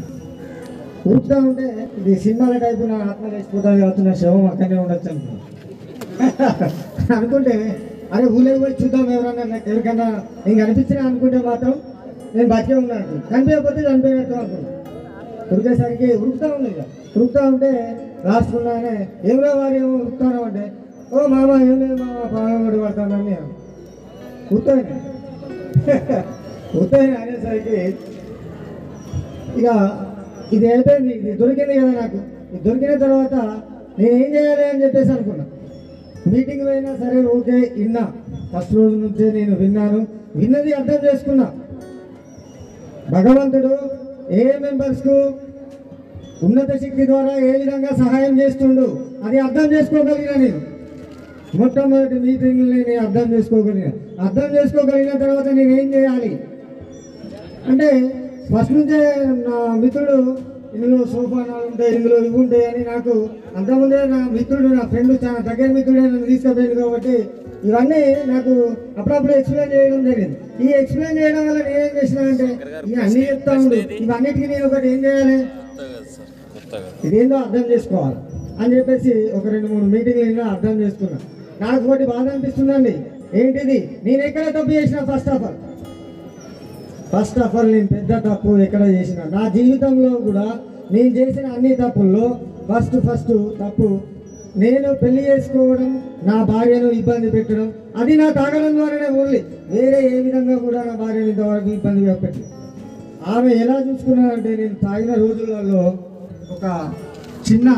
ఉరుకుతా 1.06 1.36
ఉంటే 1.48 1.66
ఇది 2.00 2.14
సినిమాల 2.24 2.54
టైపు 2.64 2.84
నా 2.88 2.98
ఆత్మ 3.06 3.26
లేచిపోతాను 3.34 3.78
కావచ్చు 3.82 4.02
నా 4.08 4.14
శవం 4.22 4.46
అక్కడనే 4.52 4.80
ఉండొచ్చు 4.84 5.12
అనుకుంటే 7.16 7.54
అరే 8.14 8.26
ఊళ్ళో 8.30 8.54
పోయి 8.62 8.74
చూద్దాం 8.80 9.06
ఎవరన్నా 9.14 9.44
నాకు 9.52 9.68
ఎవరికన్నా 9.70 10.08
నేను 10.46 10.60
అనిపించినా 10.64 11.02
అనుకుంటే 11.10 11.40
మాత్రం 11.46 11.74
నేను 12.34 12.48
బతికే 12.52 12.76
ఉన్నాను. 12.80 13.06
కనిపించకపోతే 13.30 13.80
చనిపోయినట్టు 13.88 14.34
అనుకున్నాను 14.36 14.76
ఉరికేసరికి 15.52 16.08
ఉరుకుతా 16.20 16.48
ఉంది 16.58 16.72
కదా 16.72 16.86
తిరుగుతూ 17.14 17.42
ఉంటే 17.48 17.72
రాసుకున్నానే 18.26 18.96
ఏమో 19.30 19.52
వారు 19.60 19.76
ఏమో 19.76 19.94
ఉరుకుతాను 19.98 20.40
అంటే 20.44 20.66
ఓ 21.14 21.28
మామ 21.34 21.52
ఏం 21.68 21.78
లేదు 21.82 21.96
మామ 22.04 22.26
పాగబడి 22.34 22.80
పడతానని 22.84 23.38
ఉత్తాయిన 24.56 24.92
ఉత్తాయిన 26.82 27.14
అనేసరికి 27.24 27.78
ఇక 29.60 29.68
ఇది 30.56 30.66
అయిపోయింది 30.72 31.14
ఇది 31.14 31.32
దొరికింది 31.38 31.74
కదా 31.80 31.92
నాకు. 32.02 32.20
ఇది 32.52 32.62
దొరికిన 32.68 32.94
తర్వాత 33.00 33.34
నేను 34.00 34.14
ఏం 34.24 34.30
చేయాలి 34.36 34.64
అని 34.70 34.82
చెప్పేసి 34.84 35.12
అనుకున్నా. 35.12 35.46
మీటింగ్ 36.32 36.68
అయినా 36.68 36.92
సరే 36.96 37.20
ఓకే 37.36 37.58
విన్నా. 37.78 38.04
ఫస్ట్ 38.54 38.74
రోజు 38.78 38.96
నుంచే 38.96 39.26
నేను 39.32 39.56
విన్నాను. 39.56 40.00
విన్నది 40.36 40.72
అర్థం 40.74 41.00
చేసుకున్నా. 41.08 41.48
భగవంతుడు 43.16 43.74
ఏ 44.40 44.44
మెంబర్స్కు 44.66 45.16
ఉన్నత 46.46 46.72
శక్తి 46.84 47.04
ద్వారా 47.06 47.34
ఏ 47.48 47.54
విధంగా 47.62 47.92
సహాయం 48.02 48.34
చేస్తుండు 48.42 48.86
అది 49.26 49.38
అర్థం 49.40 49.66
చేసుకోగలిగిన 49.74 50.34
నేను. 50.44 50.60
మొట్టమొదటి 51.60 52.18
మీటింగ్ 52.20 52.62
నేను 52.72 53.02
అర్థం 53.06 53.26
చేసుకోగలిగిన. 53.34 53.90
అర్థం 54.20 54.48
చేసుకోగలిగిన 54.56 55.14
తర్వాత 55.24 55.48
నేను 55.58 55.74
ఏం 55.80 55.88
చేయాలి? 55.94 56.32
అంటే 57.70 57.90
ఫస్ట్ 58.52 58.74
నుంచే 58.74 59.00
నా 59.48 59.58
మిత్రుడు 59.82 60.18
ఇందులో 60.76 60.98
సోఫానాలు 61.12 61.66
ఉంటాయి 61.72 61.92
ఇందులో 61.96 62.18
ఇవి 62.18 62.38
ఉంటాయి 62.38 62.66
అని 62.66 62.82
నాకు 62.86 63.14
అంతకుముందే 63.58 64.00
నా 64.06 64.20
మిత్రుడు 64.36 64.68
నా 64.76 64.84
ఫ్రెండ్ 64.92 65.14
చాలా 65.24 65.40
దగ్గర 65.40 65.68
మిత్రుడే 65.78 66.02
నన్ను 66.06 66.26
తీసుకుపోయింది 66.26 66.76
కాబట్టి 66.82 67.16
ఇవన్నీ 67.64 68.02
నాకు 68.26 68.52
అప్పుడప్పుడు 68.98 69.34
ఎక్స్ప్లెయిన్ 69.38 69.72
చేయడం 69.72 70.04
జరిగింది. 70.06 70.36
ఈ 70.64 70.68
ఎక్స్ప్లెయిన్ 70.82 71.18
చేయడం 71.18 71.42
వల్ల 71.48 71.60
నేను 71.70 71.90
చేసినా 71.98 72.22
చేసిన 72.22 72.28
అంటే 72.30 72.48
ఇవన్నీ 72.86 73.02
అన్ని 73.06 73.24
చెప్తా 73.30 73.54
ఉండు. 73.54 73.80
ఇవన్నిటికీ 74.04 74.48
నేను 74.48 74.66
ఒకటి 74.68 74.88
ఏం 74.88 75.00
చేయాలి? 75.06 75.38
ఇదేందో 77.06 77.36
అర్థం 77.36 77.64
చేసుకోవాలి. 77.72 78.18
అని 78.60 78.78
చెప్పేసి 78.78 79.32
ఒక 79.34 79.48
రెండు 79.48 79.68
మూడు 79.68 79.86
మీటింగ్లు 79.86 80.24
అయినా 80.26 80.44
అర్థం 80.46 80.82
చేసుకున్నా. 80.82 81.20
నాకు 81.62 81.92
ఒకటి 81.92 82.06
బాధ 82.06 82.28
అనిపిస్తుందండి. 82.28 82.96
ఏంటిది? 83.34 84.00
నేను 84.04 84.22
ఎక్కడ 84.22 84.44
తప్పు 84.50 84.72
చేసిన 84.72 85.00
first 85.00 85.30
of 85.30 85.44
all 85.44 85.58
first 87.14 87.40
of 87.40 87.56
all 87.56 87.72
నేను 87.72 87.88
పెద్ద 87.88 88.12
తప్పు 88.20 88.58
ఎక్కడ 88.58 88.82
చేసిన. 88.82 89.20
నా 89.32 89.50
జీవితంలో 89.50 90.18
కూడా 90.18 90.46
నేను 90.92 91.18
చేసిన 91.18 91.46
అన్ని 91.48 91.76
తప్పుల్లో 91.76 92.40
ఫస్ట్ 92.70 92.98
ఫస్ట్ 93.00 93.34
తప్పు 93.60 94.00
నేను 94.56 94.94
పెళ్ళి 94.94 95.22
చేసుకోవడం 95.26 96.02
నా 96.24 96.44
భార్యను 96.44 96.92
ఇబ్బంది 96.92 97.32
పెట్టడం 97.32 97.74
అది 97.98 98.18
నా 98.18 98.30
తాగడం 98.30 98.76
ద్వారానే 98.76 99.22
ఓన్లీ 99.22 99.42
వేరే 99.70 100.00
ఏ 100.10 100.22
విధంగా 100.22 100.58
కూడా 100.58 100.84
నా 100.84 100.94
భార్యను 100.96 101.28
ఇంతవరకు 101.28 101.70
ఇబ్బంది 101.70 102.16
పెట్టి 102.16 102.44
ఆమె 103.28 103.54
ఎలా 103.54 103.80
చూసుకున్నానంటే 103.80 104.56
నేను 104.56 104.74
తాగిన 104.74 105.14
రోజులలో 105.14 106.09
ఒక 106.54 106.66
చిన్న 107.48 107.70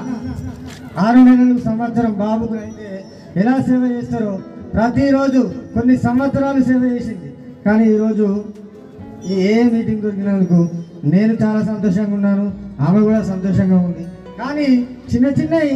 ఆరు 1.05 1.19
నెలలు 1.27 1.57
సంవత్సరం 1.67 2.13
బాబుకు 2.21 2.55
అయితే 2.63 2.87
ఎలా 3.41 3.55
సేవ 3.67 3.81
చేస్తారో 3.95 4.33
ప్రతిరోజు 4.73 5.41
కొన్ని 5.73 5.95
సంవత్సరాలు 6.05 6.61
సేవ 6.69 6.81
చేసింది. 6.93 7.29
కానీ 7.65 7.85
ఈరోజు 7.93 8.27
ఈ 9.29 9.35
ఏ 9.49 9.55
మీటింగ్ 9.73 10.03
దొరికినందుకు 10.05 10.59
నేను 11.13 11.33
చాలా 11.43 11.61
సంతోషంగా 11.71 12.13
ఉన్నాను 12.17 12.45
ఆమె 12.87 12.99
కూడా 13.07 13.21
సంతోషంగా 13.31 13.79
ఉంది. 13.87 14.05
కానీ 14.39 14.67
చిన్న 15.11 15.27
చిన్నవి 15.39 15.75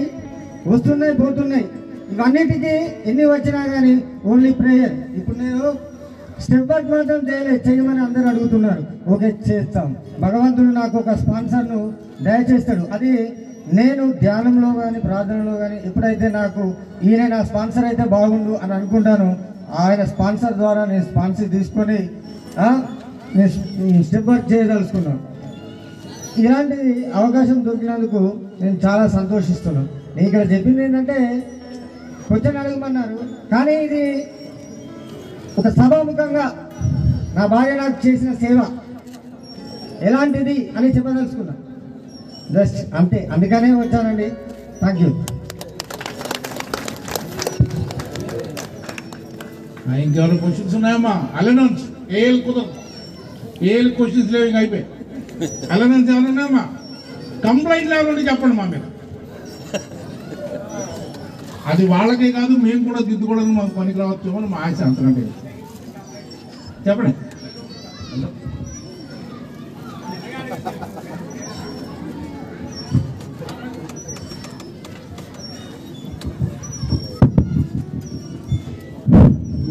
వస్తున్నాయి 0.73 1.15
పోతున్నాయి. 1.23 1.65
ఇవన్నిటికీ 2.13 2.73
ఎన్ని 3.09 3.25
వచ్చినా 3.33 3.61
కానీ 3.73 3.93
ఓన్లీ 4.31 4.51
ప్రేయర్ 4.61 4.95
ఇప్పుడు 5.19 5.37
నేను 5.43 5.65
స్టెప్ 6.43 6.71
వర్క్ 6.71 6.89
మాత్రం 6.93 7.21
చేయలేదు 7.29 7.61
చేయమని 7.67 8.01
అందరూ 8.05 8.25
అడుగుతున్నారు. 8.31 8.83
ఓకే 9.13 9.29
చేస్తాం. 9.49 9.87
భగవంతుడు 10.25 10.71
నాకు 10.81 10.95
ఒక 11.03 11.13
స్పాన్సర్ను 11.21 11.79
దయచేస్తాడు. 12.27 12.83
అది 12.95 13.11
నేను 13.79 14.03
ధ్యానంలో 14.23 14.69
కానీ 14.81 14.99
ప్రార్థనలో 15.07 15.53
కానీ 15.61 15.77
ఎప్పుడైతే 15.87 16.27
నాకు 16.39 16.63
ఈయన 17.07 17.23
నా 17.33 17.39
స్పాన్సర్ 17.49 17.85
అయితే 17.89 18.03
బాగుండు 18.15 18.53
అని 18.63 18.73
అనుకుంటాను 18.77 19.29
ఆయన 19.83 20.01
స్పాన్సర్ 20.11 20.55
ద్వారా 20.61 20.81
నేను 20.91 21.05
స్పాన్సర్ 21.11 21.49
తీసుకొని 21.55 21.99
నేను 23.37 24.03
స్టెప్ 24.07 24.29
వర్క్ 24.29 24.47
చేయదలుచుకున్నాను. 24.51 25.21
ఇలాంటి 26.43 26.77
అవకాశం 27.19 27.57
దొరికినందుకు 27.67 28.21
నేను 28.61 28.77
చాలా 28.85 29.05
సంతోషిస్తున్నాను 29.17 29.89
నేను 30.15 30.27
ఇక్కడ 30.27 30.43
చెప్పింది 30.53 30.83
ఏంటంటే 30.85 31.17
క్వశ్చన్ 32.27 32.57
అడగమన్నారు 32.61 33.17
కానీ 33.53 33.73
ఇది 33.87 34.05
ఒక 35.59 35.67
సభాముఖంగా 35.79 36.45
నా 37.35 37.43
భార్య 37.53 37.73
నాకు 37.81 37.97
చేసిన 38.07 38.31
సేవ. 38.43 38.59
ఎలాంటిది 40.07 40.57
అని 40.77 40.87
చెప్పదలుచుకున్నాను 40.95 41.61
జస్ట్ 42.53 42.79
అంతే 42.99 43.19
అందుకనే 43.33 43.69
వచ్చానండి. 43.81 44.27
థ్యాంక్ 44.81 45.01
యూ 45.03 45.09
ఇంకెవరు 50.05 50.35
క్వశ్చన్స్ 50.41 50.73
ఉన్నాయమ్మా? 50.77 51.13
అలనౌన్స్ 51.39 51.83
ఏఎల్ 52.19 52.39
కుదరదు. 52.45 52.73
ఏఎల్ 53.69 53.89
క్వశ్చన్స్ 53.97 54.31
లేవు 54.33 54.45
ఇంకా 54.49 54.59
అయిపోయి 54.61 54.85
అలనౌన్స్ 55.73 56.09
ఏమైనా 56.13 56.29
ఉన్నాయమ్మా? 56.31 56.63
కంప్లైంట్ 57.45 57.89
లేవాలంటే 57.91 58.23
చెప్పండి 58.29 58.55
మా 58.59 58.65
మీద. 58.73 58.83
అది 61.71 61.83
వాళ్ళకే 61.93 62.29
కాదు 62.37 62.53
మేము 62.65 62.81
కూడా 62.87 62.99
దిద్దుకోవడానికి 63.09 63.55
మాకు 63.59 63.73
పనికి 63.79 63.99
రావచ్చు 64.03 64.37
అని 64.39 64.49
మా 64.53 64.59
ఆశ 64.65 64.81
అంతకంటే. 64.89 65.23
చెప్పండి. 66.87 67.13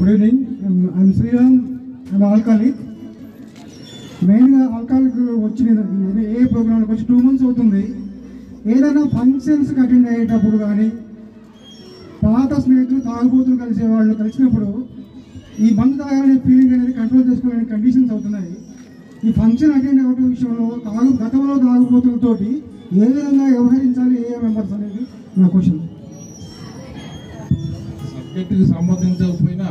Good 0.04 0.12
evening 0.14 0.40
I'm 0.96 1.12
Sriram 1.18 1.54
I'm 2.08 2.24
alcoholic 2.30 2.80
మెయిన్గా 4.28 4.64
ఆల్కాలిక్ 4.76 5.14
వచ్చిన 5.44 5.68
ఏ 6.32 6.40
ప్రోగ్రామ్కి 6.50 6.90
వచ్చి 6.92 7.04
టూ 7.10 7.16
మంత్స్ 7.26 7.44
అవుతుంది. 7.46 7.82
ఏదైనా 8.72 9.02
ఫంక్షన్స్కి 9.14 9.78
అటెండ్ 9.84 10.08
అయ్యేటప్పుడు 10.12 10.58
కానీ 10.64 10.88
పాత 12.24 12.50
స్నేహితులు 12.64 13.00
తాగుబోతులు 13.08 13.56
కలిసే 13.62 13.86
వాళ్ళు 13.92 14.12
కలిసినప్పుడు 14.20 14.68
ఈ 15.64 15.70
మందు 15.78 15.96
తాగాలనే 16.02 16.36
ఫీలింగ్ 16.44 16.74
అనేది 16.76 16.92
కంట్రోల్ 17.00 17.26
చేసుకోవాలనే 17.30 17.66
కండిషన్స్ 17.72 18.12
అవుతున్నాయి. 18.14 18.52
ఈ 19.26 19.32
ఫంక్షన్ 19.40 19.74
అటెండ్ 19.78 20.02
అవ్వడం 20.04 20.28
విషయంలో 20.34 20.68
తాగు 20.86 21.10
గతంలో 21.24 21.56
తాగుబోతులతోటి 21.66 22.50
ఏ 23.02 23.06
విధంగా 23.16 23.46
వ్యవహరించాలి 23.54 24.16
ఏ 24.30 24.38
మెంబర్స్ 24.44 24.74
అనేది 24.78 25.02
నా 25.40 25.48
క్వశ్చన్ 25.54 25.82
సబ్జెక్టుకి 28.34 28.64
సంబంధించకపోయినా 28.70 29.66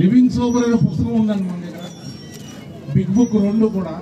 లివింగ్ 0.00 0.34
సోబర్ 0.34 0.64
అనే 0.66 0.76
పుస్తకం 0.82 1.14
ఉందండి 1.20 1.44
మన 1.48 1.58
దగ్గర. 1.64 1.86
బిగ్ 2.94 3.10
బుక్ 3.16 3.34
రెండు 3.44 3.66
కూడా. 3.76 3.94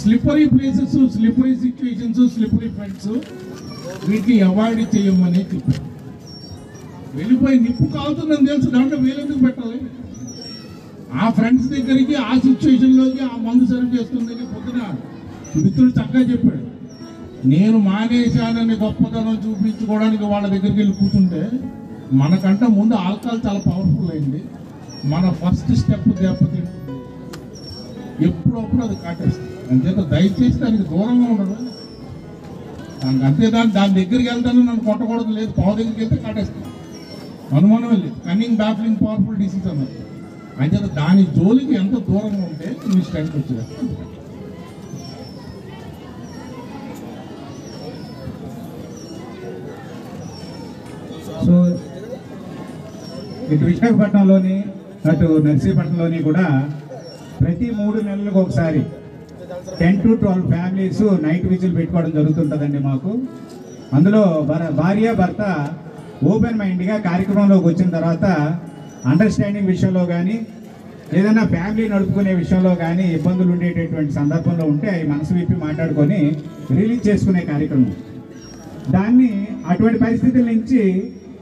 Slippery 0.00 0.44
places 0.52 0.96
slippery 1.16 1.52
situations 1.64 2.20
slippery 2.34 2.68
friends 2.76 3.10
వీటిని 4.08 4.36
అవాయిడ్ 4.48 4.82
చేయమని 4.94 5.42
చెప్పారు. 5.52 5.84
వెళ్ళిపోయి 7.18 7.58
నిప్పు 7.66 7.88
కాలుతుందని 7.96 8.48
తెలుసు 8.50 8.70
దాంట్లో 8.76 8.98
వేలెందుకు 9.06 9.42
పెట్టాలి? 9.46 9.80
ఆ 11.22 11.28
ఫ్రెండ్స్ 11.38 11.68
దగ్గరికి 11.76 12.16
ఆ 12.28 12.34
సిచ్యువేషన్లోకి 12.46 13.22
ఆ 13.30 13.34
మందు 13.48 13.66
సర్వ్ 13.72 13.92
చేస్తుందని 13.96 14.46
పొద్దున 14.54 14.80
మిత్రుడు 15.64 15.92
చక్కగా 16.00 16.24
చెప్పాడు. 16.32 16.64
నేను 17.52 17.78
మానేశానని 17.78 18.74
గొప్పతనం 18.74 19.34
చూపించుకోవడానికి 19.44 20.24
వాళ్ళ 20.24 20.46
దగ్గరికి 20.46 20.76
వెళ్ళి 20.76 20.94
కూర్చుంటే 20.94 21.42
మనకంటే 22.12 22.66
ముందు 22.66 22.94
ఆల్కహాల్ 22.94 23.40
చాలా 23.46 23.58
పవర్ఫుల్ 23.58 24.10
అయింది. 24.10 24.40
మన 25.04 25.24
ఫస్ట్ 25.30 25.72
స్టెప్ 25.76 26.08
దెబ్బతింటుంది. 26.08 26.70
ఎప్పుడప్పుడు 28.24 28.82
అది 28.84 28.96
కాటేస్తుంది. 28.96 29.50
అంతేత 29.70 30.00
దయచేసి 30.12 30.58
దానికి 30.58 30.82
దూరంగా 30.82 31.26
ఉండదు 31.32 31.56
దానికి 33.02 33.24
అంతే 33.24 33.46
దాని 33.50 33.70
దాని 33.72 33.94
దగ్గరికి 33.94 34.28
వెళ్తాను 34.30 34.58
నన్ను 34.58 34.84
కొట్టకూడదు 34.84 35.32
లేదు 35.38 35.52
పావు 35.52 35.74
దగ్గరికి 35.76 36.00
వెళ్తే 36.00 36.16
కాటేస్తాను 36.16 36.70
అనుమానమే 37.56 37.96
లేదు. 37.96 38.16
కన్నింగ్ 38.28 38.56
బ్యాఫ్లింగ్ 38.56 38.96
పవర్ఫుల్ 38.96 39.36
డిసీజ్ 39.36 39.66
అన్నది. 39.66 39.98
అంతేత 40.60 40.86
దాని 40.94 41.22
జోలికి 41.22 41.74
ఎంత 41.74 41.94
దూరంగా 42.08 42.44
ఉంటే 42.44 42.76
మీ 42.94 43.00
స్ట్రెంత్ 43.02 43.36
వచ్చేది. 43.36 43.66
ఇటు 53.50 53.64
విశాఖపట్నంలోని 53.64 54.56
అటు 55.04 55.26
నర్సీపట్నంలోని 55.46 56.22
కూడా 56.22 56.46
ప్రతి 57.40 57.70
మూడు 57.70 58.00
నెలలకు 58.00 58.38
ఒకసారి 58.38 58.82
ten 59.78 60.02
to 60.02 60.14
twelve 60.14 60.46
families 60.50 61.02
night 61.22 61.46
vigil 61.46 61.76
పెట్టుకోవడం 61.76 62.10
జరుగుతుంటుందండి 62.10 62.78
మాకు. 62.78 63.10
అందులో 63.92 64.22
భర- 64.48 64.72
భార్య 64.74 65.12
భర్త 65.12 65.42
ఓపెన్ 66.24 66.58
మైండ్గా 66.58 66.96
కార్యక్రమంలోకి 66.98 67.66
వచ్చిన 67.66 67.88
తర్వాత 67.90 68.24
అండర్స్టాండింగ్ 69.04 69.66
విషయంలో 69.66 70.06
కానీ 70.06 70.36
ఏదైనా 71.12 71.44
ఫ్యామిలీ 71.46 71.88
నడుపుకునే 71.88 72.34
విషయంలో 72.34 72.74
కానీ 72.74 73.06
ఇబ్బందులు 73.12 73.52
ఉండేటటువంటి 73.52 74.12
సందర్భంలో 74.12 74.64
ఉంటే 74.64 74.88
అవి 74.90 75.08
మనసు 75.08 75.34
విప్పి 75.34 75.56
మాట్లాడుకొని 75.64 76.20
రిలీజ్ 76.70 77.08
చేసుకునే 77.08 77.40
కార్యక్రమం. 77.42 77.90
దాన్ని 78.90 79.30
అటువంటి 79.68 79.98
పరిస్థితుల 79.98 80.44
నుంచి 80.46 80.80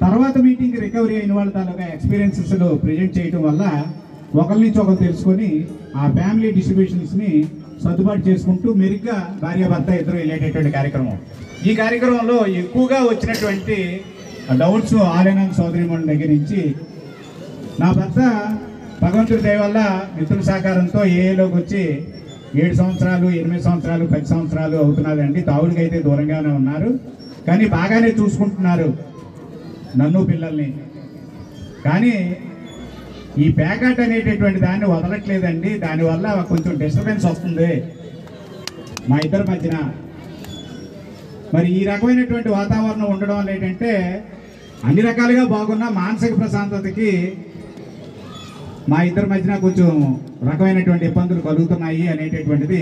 తర్వాత 0.04 0.36
మీటింగ్ 0.46 0.78
రికవరీ 0.84 1.14
అయిన 1.20 1.32
వాళ్ళ 1.38 1.50
తాలూకా 1.56 1.84
ఎక్స్పీరియన్సెస్ 1.94 2.54
ప్రజెంట్ 2.84 3.16
చేయడం 3.18 3.42
వల్ల 3.48 3.64
ఒకరి 4.40 4.60
నుంచి 4.64 4.78
ఒకరు 4.82 4.98
తెలుసుకొని 5.06 5.50
ఆ 6.00 6.04
ఫ్యామిలీ 6.18 6.48
డిస్ట్రిబ్యూషన్స్ని 6.56 7.32
సర్దుబాటు 7.84 8.22
చేసుకుంటూ 8.28 8.68
మెరుగ్గా 8.80 9.16
భార్య 9.42 9.66
భర్త 9.72 9.88
ఇద్దరు 10.00 10.16
వెళ్ళేటటువంటి 10.20 10.70
కార్యక్రమం. 10.76 11.16
ఈ 11.68 11.72
కార్యక్రమంలో 11.82 12.38
ఎక్కువగా 12.62 12.98
వచ్చినటువంటి 13.10 13.76
డౌట్స్ 14.60 14.96
ఆలయనాథ్ 15.16 15.56
సోదరిమణి 15.58 16.08
దగ్గర 16.10 16.28
నుంచి 16.36 16.62
నా 17.82 17.88
భర్త 17.98 18.20
భగవంతుడి 19.04 19.42
దయ 19.46 19.58
వల్ల 19.64 19.78
మిత్రుల 20.16 20.42
సహకారంతో 20.50 21.00
ఏఏలోకి 21.20 21.56
వచ్చి 21.60 21.84
ఏడు 22.62 22.74
సంవత్సరాలు 22.80 23.26
ఎనిమిది 23.40 23.62
సంవత్సరాలు 23.68 24.04
పది 24.14 24.26
సంవత్సరాలు 24.32 24.76
అవుతున్నదండి. 24.84 25.40
తావుడికి 25.50 25.80
అయితే 25.84 25.98
దూరంగానే 26.06 26.50
ఉన్నారు. 26.60 26.90
కానీ 27.46 27.64
బాగానే 27.76 28.10
చూసుకుంటున్నారు. 28.20 28.88
నన్ను 30.00 30.20
పిల్లల్ని. 30.30 30.68
కానీ 31.86 32.14
ఈ 33.42 33.46
ప్యాకెట్ 33.58 34.00
అనేటటువంటి 34.00 34.60
దాన్ని 34.60 34.86
వదలట్లేదండి. 34.92 35.70
దానివల్ల 35.78 36.46
కొంచెం 36.48 36.72
డిస్టర్బెన్స్ 36.82 37.26
వస్తుంది. 37.26 37.70
మా 39.10 39.16
ఇద్దరి 39.24 39.44
మధ్యన. 39.50 39.76
మరి 41.54 41.68
ఈ 41.78 41.80
రకమైనటువంటి 41.84 42.48
వాతావరణం 42.48 43.08
ఉండడం 43.14 43.36
వల్ల 43.38 43.50
ఏంటంటే 43.50 43.92
అన్ని 44.84 45.02
రకాలుగా 45.02 45.44
బాగున్న 45.54 45.84
మానసిక 45.88 46.38
ప్రశాంతతకి 46.38 47.10
మా 48.90 49.02
ఇద్దరి 49.08 49.26
మధ్యన 49.26 49.56
కొంచెం 49.56 49.90
రకమైనటువంటి 50.50 51.04
ఇబ్బందులు 51.06 51.40
కలుగుతున్నాయి 51.40 52.08
అనేటటువంటిది 52.08 52.80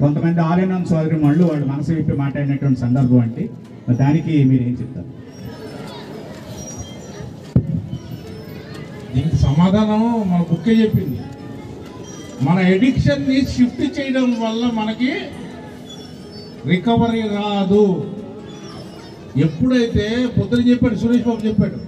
కొంతమంది 0.00 0.40
ఆలయనం 0.40 0.82
సోదరి 0.90 1.16
మళ్ళు 1.24 1.44
వాళ్ళు 1.44 1.66
మనసు 1.66 1.92
విప్పి 1.92 2.12
మాట్లాడినటువంటి 2.12 2.80
సందర్భం 2.80 3.20
అండి. 3.20 3.44
మరి 3.86 3.96
దానికి 3.96 4.44
మీరు 4.50 4.62
ఏం 4.62 4.74
చెప్తారు? 4.80 5.08
దీనికి 9.14 9.36
సమాధానం 9.36 10.02
మన 10.30 10.44
బుక్కే 10.50 10.70
చెప్పింది. 10.70 11.20
మన 12.42 12.58
ఎడిక్షన్ని 12.58 13.40
షిఫ్ట్ 13.40 14.00
చేయడం 14.00 14.40
వల్ల 14.40 14.70
మనకి 14.70 15.10
రికవరీ 16.66 17.20
రాదు. 17.20 18.14
ఎప్పుడైతే 19.36 20.26
పొద్దున 20.26 20.68
చెప్పాడు 20.68 20.94
సురేష్ 20.94 21.22
బాబు 21.22 21.46
చెప్పాడు 21.46 21.78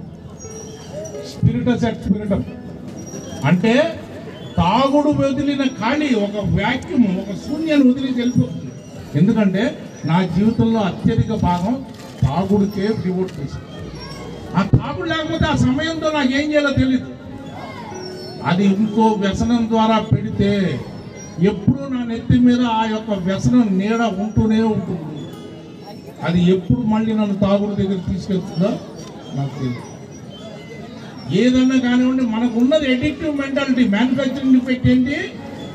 స్పిరిటస్ 1.29 1.85
అట్ 1.85 2.03
స్పిరిటం. 2.03 2.45
అంటే 3.45 3.99
తాగుడు 4.57 5.09
వదిలిన 5.09 5.63
ఖాళీ 5.67 6.15
ఒక 6.15 6.45
వ్యాక్యూమ్ 6.45 7.17
ఒక 7.17 7.35
శూన్యాన్ని 7.35 7.91
వదిలి 7.91 8.13
వెళ్ళిపోతుంది. 8.13 8.71
ఎందుకంటే 9.19 9.77
నా 10.05 10.25
జీవితంలో 10.25 10.79
అత్యధిక 10.79 11.33
భాగం 11.33 11.85
తాగుడికే 12.23 12.87
డివోట్ 12.87 13.33
చేసింది. 13.39 13.69
ఆ 14.57 14.61
తాగుడు 14.61 15.09
లేకపోతే 15.09 15.45
ఆ 15.45 15.55
సమయంతో 15.55 16.11
నాకు 16.11 16.31
ఏం 16.33 16.51
చేయాలో 16.51 16.71
తెలియదు 16.71 17.12
అది 18.45 18.63
ఇంకో 18.73 19.05
వ్యసనం 19.23 19.61
ద్వారా 19.69 19.97
పెడితే 20.11 20.51
ఎప్పుడూ 21.49 21.83
నా 21.93 22.01
నెత్తి 22.03 22.37
మీద 22.39 22.61
ఆ 22.79 22.83
యొక్క 22.85 23.11
వ్యసనం 23.27 23.67
నీడ 23.77 24.01
ఉంటూనే 24.23 24.61
ఉంటుంది. 24.73 25.21
అది 26.23 26.41
ఎప్పుడు 26.51 26.81
మళ్ళీ 26.93 27.13
నన్ను 27.13 27.35
తాగుడు 27.35 27.73
దగ్గర 27.75 27.99
తీసుకెళ్తుందో 28.09 28.69
నాకు 29.35 29.53
తెలియదు 29.59 29.89
ఏదన్నా 31.41 31.77
కానివ్వండి 31.79 32.23
మనకు 32.25 32.55
ఉన్నది 32.59 32.85
ఎడిక్టివ్ 32.93 33.37
మెంటాలిటీ 33.37 33.83
మ్యానుఫ్యాక్చరింగ్ 33.87 34.55
డిఫెక్ట్ 34.57 34.87
ఏంటి? 34.87 35.17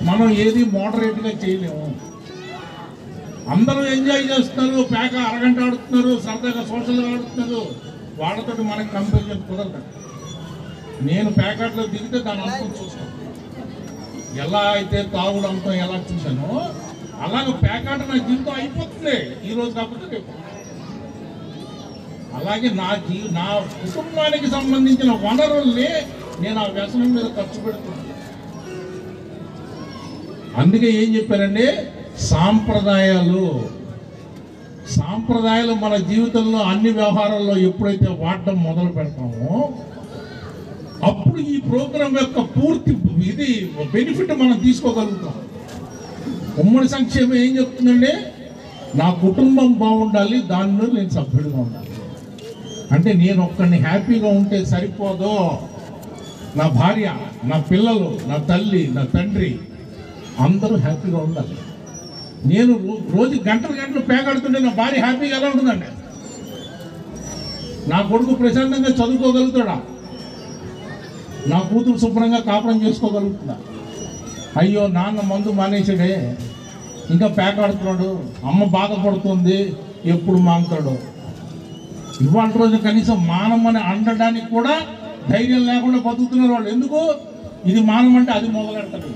మనం 0.05 0.29
ఏది 0.45 0.63
మోడరేట్గా 0.75 1.33
చేయలేము. 1.43 1.87
అందరూ 3.55 3.83
ఎంజాయ్ 3.97 4.25
చేస్తున్నారు 4.31 4.83
ప్యాక 4.93 5.15
అరగంట 5.29 5.59
ఆడుతున్నారు 5.67 6.11
సరదాగా 6.27 6.63
సోషల్గా 6.71 7.09
ఆడుతున్నారు. 7.13 7.63
వాళ్ళతో 8.21 8.63
మనకి 8.63 8.91
కంపారిజన్ 8.97 9.43
కుదరదు 9.49 9.81
నేను 11.03 11.31
ప్యాకెట్లో 11.33 11.87
దిగితే 11.87 12.19
దాని 12.19 12.43
అంతం 12.43 12.71
చూస్తాను 12.79 13.15
ఎలా 14.45 14.59
అయితే 14.59 15.03
తాగుడు 15.03 15.47
అంతం 15.47 15.73
ఎలా 15.73 15.97
చూశానో 16.09 16.53
అలాగే 17.27 17.53
ప్యాకెట్ 17.53 18.03
నా 18.09 18.17
జీవితం 18.29 18.53
అయిపోతుంది. 18.53 19.17
ఈ 19.49 19.55
రోజు 19.55 19.71
కాకపోతే 19.71 20.07
రేపు. 20.15 20.33
అలాగే 22.39 22.69
నా 22.71 22.95
జీ 23.07 23.19
నా 23.31 23.47
కుటుంబానికి 23.83 24.51
సంబంధించిన 24.51 25.11
వనరుల్ని 25.13 25.89
నేను 26.41 26.59
ఆ 26.59 26.67
వ్యసనం 26.67 27.15
మీద 27.15 27.25
ఖర్చు 27.37 27.61
పెడుతున్నాను. 27.61 28.15
అందుకే 30.57 30.91
ఏం 31.01 31.17
చెప్పారండి 31.17 31.67
సాంప్రదాయాలు. 32.19 33.47
సాంప్రదాయాలు 34.99 35.73
మన 35.73 35.97
జీవితంలో 35.97 36.59
అన్ని 36.59 36.91
వ్యవహారాల్లో 36.91 37.57
ఎప్పుడైతే 37.59 38.09
వాడడం 38.23 38.63
మొదలు 38.63 38.93
పెడతామో 38.93 39.75
అప్పుడు 41.07 41.41
ఈ 41.41 41.57
ప్రోగ్రాం 41.61 42.13
యొక్క 42.19 42.41
పూర్తి 42.41 42.93
ఇది 43.31 43.51
బెనిఫిట్ 43.93 44.33
మనం 44.41 44.59
తీసుకోగలుగుతాం. 44.59 45.35
ఉమ్మడి 46.63 46.89
సంక్షేమం 46.89 47.35
ఏం 47.35 47.59
చెప్తుందంటే 47.59 48.13
నా 48.95 49.11
కుటుంబం 49.11 49.73
బాగుండాలి 49.73 50.39
దానిలో 50.43 50.87
నేను 50.95 51.11
సభ్యుడిగా 51.11 51.59
ఉండాలి. 51.61 51.93
అంటే 52.95 53.13
నేను 53.13 53.43
ఒక్కడిని 53.43 53.79
హ్యాపీగా 53.79 54.29
ఉంటే 54.29 54.65
సరిపోదో? 54.65 55.35
నా 56.57 56.67
భార్య 56.69 57.09
నా 57.45 57.57
పిల్లలు 57.71 58.19
నా 58.29 58.37
తల్లి 58.51 58.89
నా 58.97 59.03
తండ్రి 59.05 59.59
అందరూ 60.47 60.77
హ్యాపీగా 60.77 61.19
ఉండాలి. 61.19 61.57
నేను 62.47 62.73
రోజు 63.17 63.37
గంటలు 63.49 63.75
గంటలు 63.83 64.03
పేకాడుతుంటే 64.03 64.59
నా 64.59 64.73
భార్య 64.81 65.01
హ్యాపీగా 65.01 65.37
ఎలా 65.37 65.49
ఉంటుందండి? 65.49 65.87
నా 67.89 68.01
కొడుకు 68.03 68.35
ప్రశాంతంగా 68.35 68.91
చదువుకోగలుగుతాడా? 69.01 69.81
నా 71.51 71.59
కూతురు 71.71 71.99
శుభ్రంగా 72.05 72.41
కాపురం 72.49 72.79
చేసుకోగలుగుతుందా? 72.85 73.57
అయ్యో 74.61 74.83
నాన్న 74.97 75.21
మందు 75.31 75.51
మానేసాడే 75.61 76.13
ఇంకా 77.13 77.27
పేకాడుతున్నాడు 77.39 78.09
అమ్మ 78.51 78.61
బాధపడుతుంది. 78.77 79.59
ఎప్పుడు 80.15 80.39
మానుతాడు 80.49 80.95
ఇవాళ 82.27 82.51
రోజు 82.63 82.77
కనీసం 82.87 83.17
మానమని 83.33 83.81
అనడానికి 83.91 84.49
కూడా 84.57 84.75
ధైర్యం 85.31 85.63
లేకుండా 85.71 85.99
బతుకుతున్నారు 86.07 86.53
వాళ్ళు. 86.55 86.69
ఎందుకు? 86.75 87.01
ఇది 87.71 87.81
మానమంటే 87.91 88.31
అది 88.39 88.49
మొదలెడతాడు 88.57 89.11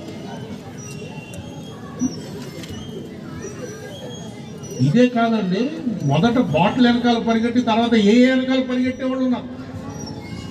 ఇదే 4.87 5.05
కాదండి. 5.17 5.63
మొదట 6.11 6.39
బాటిల్ 6.55 6.87
వెనకాల 6.87 7.19
పరిగెట్టి 7.29 7.61
తర్వాత 7.71 7.95
ఏ 8.13 8.15
వెనకాల 8.31 8.61
పరిగెట్టేవాళ్ళు 8.71 9.25
ఉన్నారు? 9.27 9.49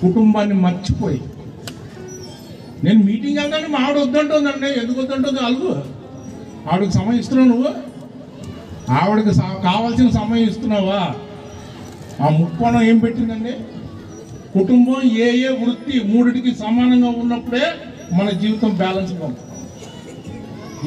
కుటుంబాన్ని 0.02 0.56
మర్చిపోయి. 0.64 1.20
నేను 2.84 3.00
మీటింగ్ 3.08 3.38
వెళ్తాను 3.38 3.68
మా 3.68 3.78
ఆవిడ 3.78 3.98
వద్దంటుందండి 3.98 4.68
ఎందుకు 4.80 5.00
వద్దంటుంది 5.00 5.40
అలుగు 5.40 5.72
ఆవిడకి 6.70 6.92
సమయం 6.92 7.18
ఇస్తున్నావు 7.18 7.48
నువ్వు? 7.48 7.70
ఆవిడకి 9.00 9.32
కావాల్సిన 9.62 10.10
సమయం 10.10 10.48
ఇస్తున్నావా? 10.48 11.00
ఆ 12.20 12.28
ముక్కోణం 12.38 12.82
ఏం 12.82 12.98
పెట్టిందండి? 12.98 13.54
కుటుంబం 14.54 15.00
ఏ 15.26 15.28
ఏ 15.46 15.50
వృత్తి 15.62 16.00
మూడిటికి 16.10 16.54
సమానంగా 16.54 17.10
ఉన్నప్పుడే 17.22 17.64
మన 18.12 18.30
జీవితం 18.30 18.70
బ్యాలెన్స్గా 18.70 19.24
ఉంటుంది. 19.26 19.48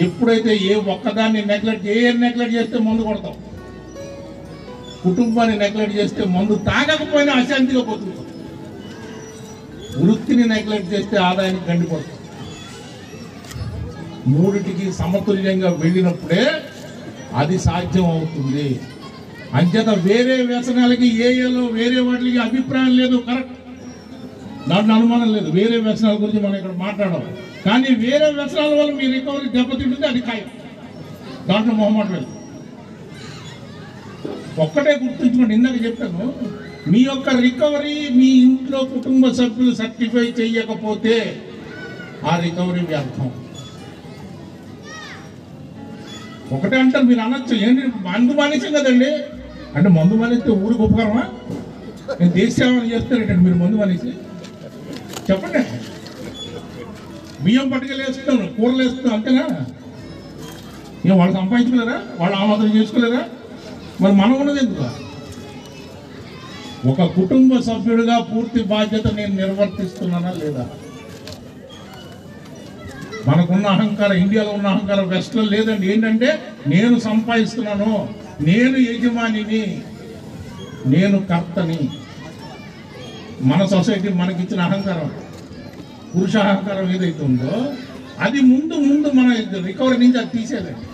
ఎప్పుడైతే 0.03 0.57
ఏ 0.71 0.75
ఒక్కదాన్ని 0.93 1.45
నెగ్లెక్ట్ 1.45 1.87
ఏ 1.87 2.11
నెగ్లెక్ట్ 2.11 2.55
చేస్తే 2.55 2.77
మందు 2.77 3.01
కొడతాం? 3.01 3.35
కుటుంబాన్ని 5.03 5.57
నెగ్లెక్ట్ 5.57 5.95
చేస్తే 5.95 6.25
మందు 6.25 6.55
తాగకపోయినా 6.69 7.33
అశాంతిగా 7.33 7.81
పోతుంది. 7.81 8.24
వృత్తిని 10.01 10.45
నెగ్లెక్ట్ 10.53 10.93
చేస్తే 10.93 11.17
ఆదాయానికి 11.29 11.65
గండిపడుతుంది 11.71 12.21
మూడిటికి 14.33 14.85
సమతుల్యంగా 14.99 15.69
వెళ్ళినప్పుడే 15.83 16.43
అది 17.41 17.57
సాధ్యం 17.67 18.07
అవుతుంది. 18.15 18.67
అంచేత 19.57 19.89
వేరే 20.07 20.35
వ్యసనాలకి 20.49 21.07
ఏఏలో 21.27 21.63
వేరే 21.79 21.99
వాటికి 22.07 22.39
అభిప్రాయం 22.47 22.93
లేదు 22.99 23.17
కరెక్ట్ 23.27 23.55
దాంట్లో 24.69 24.93
అనుమానం 24.97 25.29
లేదు. 25.35 25.49
వేరే 25.57 25.77
వ్యసనాల 25.87 26.15
గురించి 26.21 26.41
మనం 26.45 26.55
ఇక్కడ 26.59 26.75
మాట్లాడడం. 26.85 27.25
కానీ 27.65 27.89
వేరే 28.05 28.27
వ్యసనాల 28.37 28.71
వల్ల 28.79 28.91
మీ 28.99 29.05
రికవరీ 29.15 29.47
దెబ్బతింటుంది 29.57 30.07
అది 30.11 30.21
ఖాయం. 30.29 30.49
దాంట్లో 31.49 31.73
మొహమాట 31.81 32.09
లేదు. 32.15 32.31
ఒక్కటే 34.65 34.91
గుర్తుంచుకోండి 35.03 35.53
ఇందాక 35.57 35.77
చెప్పాను 35.85 36.27
మీ 36.91 36.99
యొక్క 37.03 37.29
రికవరీ 37.45 37.95
మీ 38.17 38.27
ఇంట్లో 38.47 38.79
కుటుంబ 38.93 39.29
సభ్యులు 39.39 39.73
సర్టిఫై 39.75 40.25
చేయకపోతే 40.39 41.15
ఆ 42.31 42.33
రికవరీ 42.43 42.83
వ్యర్థం. 42.91 43.29
ఒకటే 46.55 46.77
అంటారు 46.79 47.05
మీరు 47.05 47.19
అనొచ్చు. 47.19 47.55
ఏంటి? 47.67 47.85
మందు 48.07 48.33
మానేసాం 48.33 48.73
కదండి. 48.73 49.11
అంటే 49.75 49.89
మందు 49.89 50.15
మానేస్తే 50.15 50.51
ఊరికి 50.65 50.81
ఉపకారమా? 50.81 51.23
నేను 52.19 52.31
దేశ 52.33 52.51
సేవ 52.59 52.83
చేస్తారేటండి 52.93 53.43
మీరు 53.45 53.57
మందు 53.63 53.77
మానేసి. 53.77 54.11
చెప్పండి. 55.29 55.61
బియ్యం 57.43 57.69
పట్టుకెళ్ళి 57.71 58.03
వేస్తున్నాను 58.05 58.45
కూరలు 58.57 58.81
వేస్తున్నాను 58.83 59.15
అంతేనా? 59.17 59.45
ఏం 61.07 61.17
వాళ్ళు 61.21 61.33
సంపాదించుకోలేరా 61.39 61.97
వాళ్ళు 62.19 62.35
ఆమోదం 62.41 62.69
చేసుకోలేరా 62.77 63.23
మరి 64.03 64.13
మనం 64.21 64.35
ఉన్నది 64.41 64.59
ఎందుకు? 64.65 64.85
ఒక 66.89 67.03
కుటుంబ 67.17 67.59
సభ్యుడిగా 67.59 68.19
పూర్తి 68.19 68.61
బాధ్యత 68.63 69.07
నేను 69.13 69.33
నిర్వర్తిస్తున్నానా 69.35 70.31
లేదా? 70.31 70.65
మనకున్న 73.27 73.65
అహంకారం 73.67 74.17
ఇండియాలో 74.17 74.49
ఉన్న 74.49 74.67
అహంకారం 74.67 75.07
వెస్ట్లో 75.09 75.43
లేదండి. 75.43 75.85
ఏంటంటే 75.93 76.29
నేను 76.67 76.99
సంపాదిస్తున్నాను 76.99 77.91
నేను 78.41 78.77
యజమానిని 78.77 79.63
నేను 80.85 81.17
కర్తని. 81.31 81.79
మన 83.41 83.65
సొసైటీ 83.65 84.09
మనకిచ్చిన 84.13 84.61
అహంకారం 84.61 85.09
పురుష 86.13 86.35
అహంకారం 86.35 86.91
ఏదైతే 86.95 87.23
ఉందో 87.23 87.55
అది 88.19 88.41
ముందు 88.41 88.75
ముందు 88.89 89.07
మన 89.07 89.29
రికవరీ 89.65 89.97
నుంచి 89.97 90.17
అది 90.17 90.29
తీసేదండి 90.37 90.85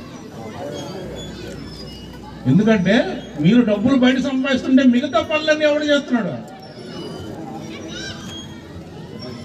ఎందుకంటే 2.52 2.96
మీరు 3.42 3.62
డబ్బులు 3.70 3.98
బయట 4.04 4.18
సంపాదిస్తుంటే 4.28 4.84
మిగతా 4.94 5.20
పనులన్నీ 5.30 5.64
ఎవడు 5.70 5.86
చేస్తున్నాడు? 5.92 6.34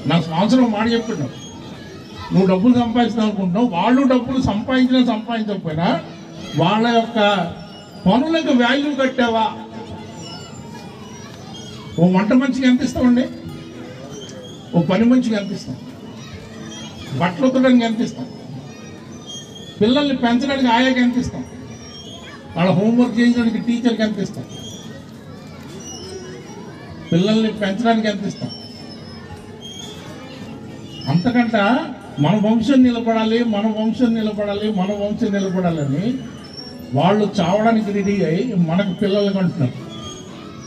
నా 0.09 0.17
స్పాన్సర్ 0.25 0.63
మాట 0.75 0.87
చెప్తున్నావు 0.95 1.33
నువ్వు 2.33 2.47
డబ్బులు 2.53 2.75
సంపాదిస్తావు 2.81 3.27
అనుకుంటున్నావు 3.27 3.69
వాళ్ళు 3.77 4.03
డబ్బులు 4.13 4.41
సంపాదించినా 4.49 5.01
సంపాదించకపోయినా 5.13 5.89
వాళ్ళ 6.61 6.87
యొక్క 6.97 7.19
పనులకు 8.07 8.53
వాల్యూ 8.63 8.91
కట్టావా? 9.01 9.45
ఓ 11.99 12.07
వంట 12.15 12.33
మంచిగా 12.41 12.67
ఎంత 12.71 12.83
ఇస్తామండి 12.89 13.25
ఓ 14.75 14.81
పని 14.91 15.05
మంచిగా 15.13 15.37
ఎంత 15.41 15.53
ఇస్తాం 15.59 15.77
బట్టలు 17.21 17.47
ఉత్తడానికి 17.49 17.85
ఎంత 17.89 18.01
ఇస్తాం 18.01 18.27
పిల్లల్ని 19.81 20.17
పెంచడానికి 20.25 20.69
ఆయాకి 20.75 21.01
ఎంత 21.01 21.17
ఇస్తాం 21.25 21.45
వాళ్ళ 22.57 22.71
హోంవర్క్ 22.71 23.19
చేయించడానికి 23.19 23.59
టీచర్కి 23.67 24.03
ఎంత 24.03 24.19
ఇస్తాం 24.19 24.47
పిల్లల్ని 27.11 27.51
పెంచడానికి 27.53 28.09
ఎంత 28.09 28.25
ఇస్తాం 28.27 28.53
అంతకంట 31.09 31.57
మన 32.19 32.35
వంశం 32.45 32.83
నిలబడాలి 32.83 33.39
మన 33.45 33.67
వంశం 33.79 34.15
నిలబడాలి 34.15 34.69
మన 34.73 34.91
వంశం 35.03 35.31
నిలబడాలని 35.33 36.05
వాళ్ళు 36.95 37.25
చావడానికి 37.39 37.91
రెడీ 37.93 38.15
అయ్యి 38.25 38.55
మనకు 38.69 38.93
పిల్లలు 38.93 39.39
అంటున్నారు 39.39 39.75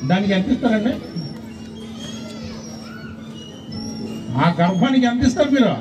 దానికి 0.08 0.34
ఎంత 0.34 0.50
ఇస్తారండి? 0.50 0.94
ఆ 4.38 4.48
గర్భానికి 4.60 5.06
ఎంత 5.06 5.24
ఇస్తారు 5.26 5.50
మీరు? 5.50 5.72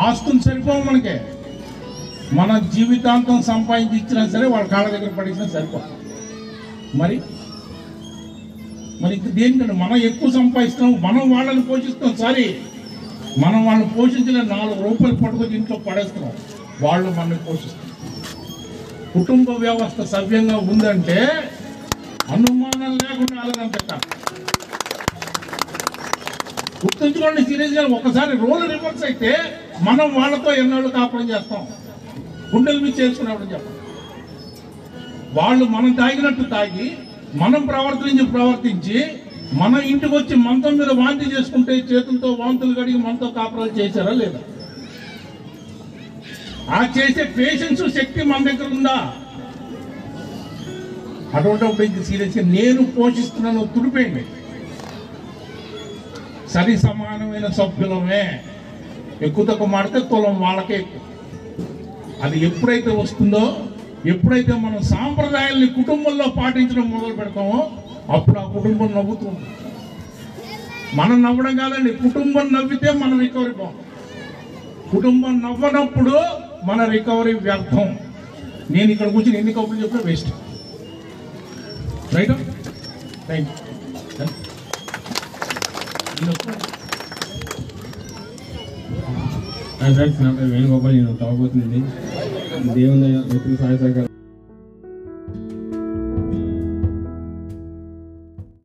ఆస్తులు 0.00 0.40
సరిపోవు 0.40 0.82
మనకి. 0.82 1.14
మన 2.38 2.50
జీవితాంతం 2.74 3.38
సంపాదించి 3.50 3.96
ఇచ్చినా 4.00 4.22
సరే 4.34 4.46
వాళ్ళ 4.52 4.66
కాళ్ళ 4.72 4.88
దగ్గర 4.94 5.12
పడేసినా 5.18 5.46
సరిపోతుంది. 5.54 5.96
మరి? 7.00 7.16
మరి 9.02 9.12
ఇంకా 9.16 9.30
దేనికంటే 9.38 9.74
మనం 9.82 9.96
ఎక్కువ 10.08 10.28
సంపాదిస్తున్నాం 10.38 10.94
మనం 11.06 11.24
వాళ్ళని 11.34 11.62
పోషిస్తాం 11.70 12.12
సరే 12.24 12.46
మనం 13.42 13.60
వాళ్ళని 13.66 13.88
పోషించలే 13.96 14.42
నాలుగు 14.54 14.80
రూపాయలు 14.86 15.16
పట్టుకొని 15.22 15.56
ఇంట్లో 15.58 15.78
పడేస్తున్నాం. 15.88 16.34
వాళ్ళు 16.84 17.08
మనల్ని 17.18 17.40
పోషిస్తారు 17.48 17.88
కుటుంబ 19.14 19.50
వ్యవస్థ 19.64 20.00
సవ్యంగా 20.14 20.56
ఉందంటే 20.72 21.18
అనుమానం 22.34 22.92
లేకుండా 23.04 23.36
అలాగని 23.44 23.70
గుర్తుంచుకోండి 26.82 27.40
సీరియస్ 27.48 27.78
ఒకసారి 27.98 28.32
రోల్ 28.44 28.62
రివర్స్ 28.72 29.04
అయితే 29.08 29.30
మనం 29.88 30.06
వాళ్ళతో 30.18 30.50
ఎన్నాళ్ళు 30.62 30.90
కాపురం 30.96 31.26
చేస్తాం? 31.32 31.64
గుండెల 32.54 32.78
మీద 32.78 33.00
చేసుకునేవాడు 33.00 33.52
చెప్పండి. 33.52 33.76
వాళ్ళు 35.34 35.64
మనం 35.64 35.92
తాగినట్టు 35.92 36.42
తాగి 36.42 36.96
మనం 37.34 37.66
ప్రవర్తించి 37.66 38.24
ప్రవర్తించి 38.26 39.00
మన 39.52 39.82
ఇంటికి 39.84 40.16
వచ్చి 40.16 40.34
మంతం 40.36 40.76
మీద 40.76 40.88
వాంతి 40.92 41.24
చేసుకుంటే 41.24 41.72
చేతులతో 41.72 42.32
వాంతులు 42.32 42.74
కడిగి 42.74 42.98
మనతో 42.98 43.26
కాపురాలు 43.26 43.72
చేశారా 43.80 44.12
లేదా? 44.12 44.40
ఆ 46.70 46.88
చేసే 46.98 47.24
పేషెన్స్ 47.38 47.82
శక్తి 47.94 48.22
మన 48.22 48.44
దగ్గర 48.44 48.68
ఉందా? 48.74 48.96
అటువంటిప్పుడు 51.34 51.76
సీరియస్ 51.76 52.06
సీరియస్గా 52.06 52.44
నేను 52.44 52.82
పోషిస్తున్నాను 52.84 53.66
తుడిపోయింది 53.66 54.24
సరి 56.54 56.78
సమానమైన 56.78 57.46
సభ్యులమే. 57.46 58.42
ఎక్కువ 59.22 59.44
తక్కువ 59.44 59.66
మాడితే 59.66 60.00
తులం 60.00 60.40
వాళ్ళకే 60.40 60.74
ఎక్కువ. 60.74 60.99
అది 62.24 62.36
ఎప్పుడైతే 62.46 62.90
వస్తుందో 63.00 63.42
ఎప్పుడైతే 64.06 64.52
మనం 64.64 64.80
సాంప్రదాయాల్ని 64.90 65.68
కుటుంబంలో 65.78 66.26
పాటించడం 66.38 66.86
మొదలు 66.92 67.14
పెడతామో 67.14 67.58
అప్పుడు 68.16 68.38
ఆ 68.40 68.46
కుటుంబం 68.54 68.88
నవ్వుతుంది. 68.96 69.46
మనం 70.98 71.16
నవ్వడం 71.22 71.54
కాదండి 71.60 71.90
కుటుంబం 72.04 72.46
నవ్వితే 72.54 72.90
మన 73.02 73.18
రికవరీ 73.22 73.52
బాగుంది 73.58 73.84
కుటుంబం 74.92 75.34
నవ్వనప్పుడు 75.44 76.14
మన 76.68 76.80
రికవరీ 76.94 77.34
వ్యర్థం. 77.44 77.88
నేను 78.74 78.90
ఇక్కడ 78.94 79.08
కూర్చొని 79.14 79.38
ఎన్ని 79.40 79.52
కబుర్లు 79.54 79.82
చెప్పినా 79.82 80.02
waste 80.08 80.30
right 82.16 82.32
thank 83.26 83.50
you 86.20 86.34
Venugopal 90.50 90.96
నేను 90.96 91.14
తాగబోతుంది 91.20 91.78
దేవుని 92.68 93.00
దయ, 93.02 93.16
మిత్రుల 93.28 93.56
సహాయ 93.56 93.76
సహకారం 93.76 94.08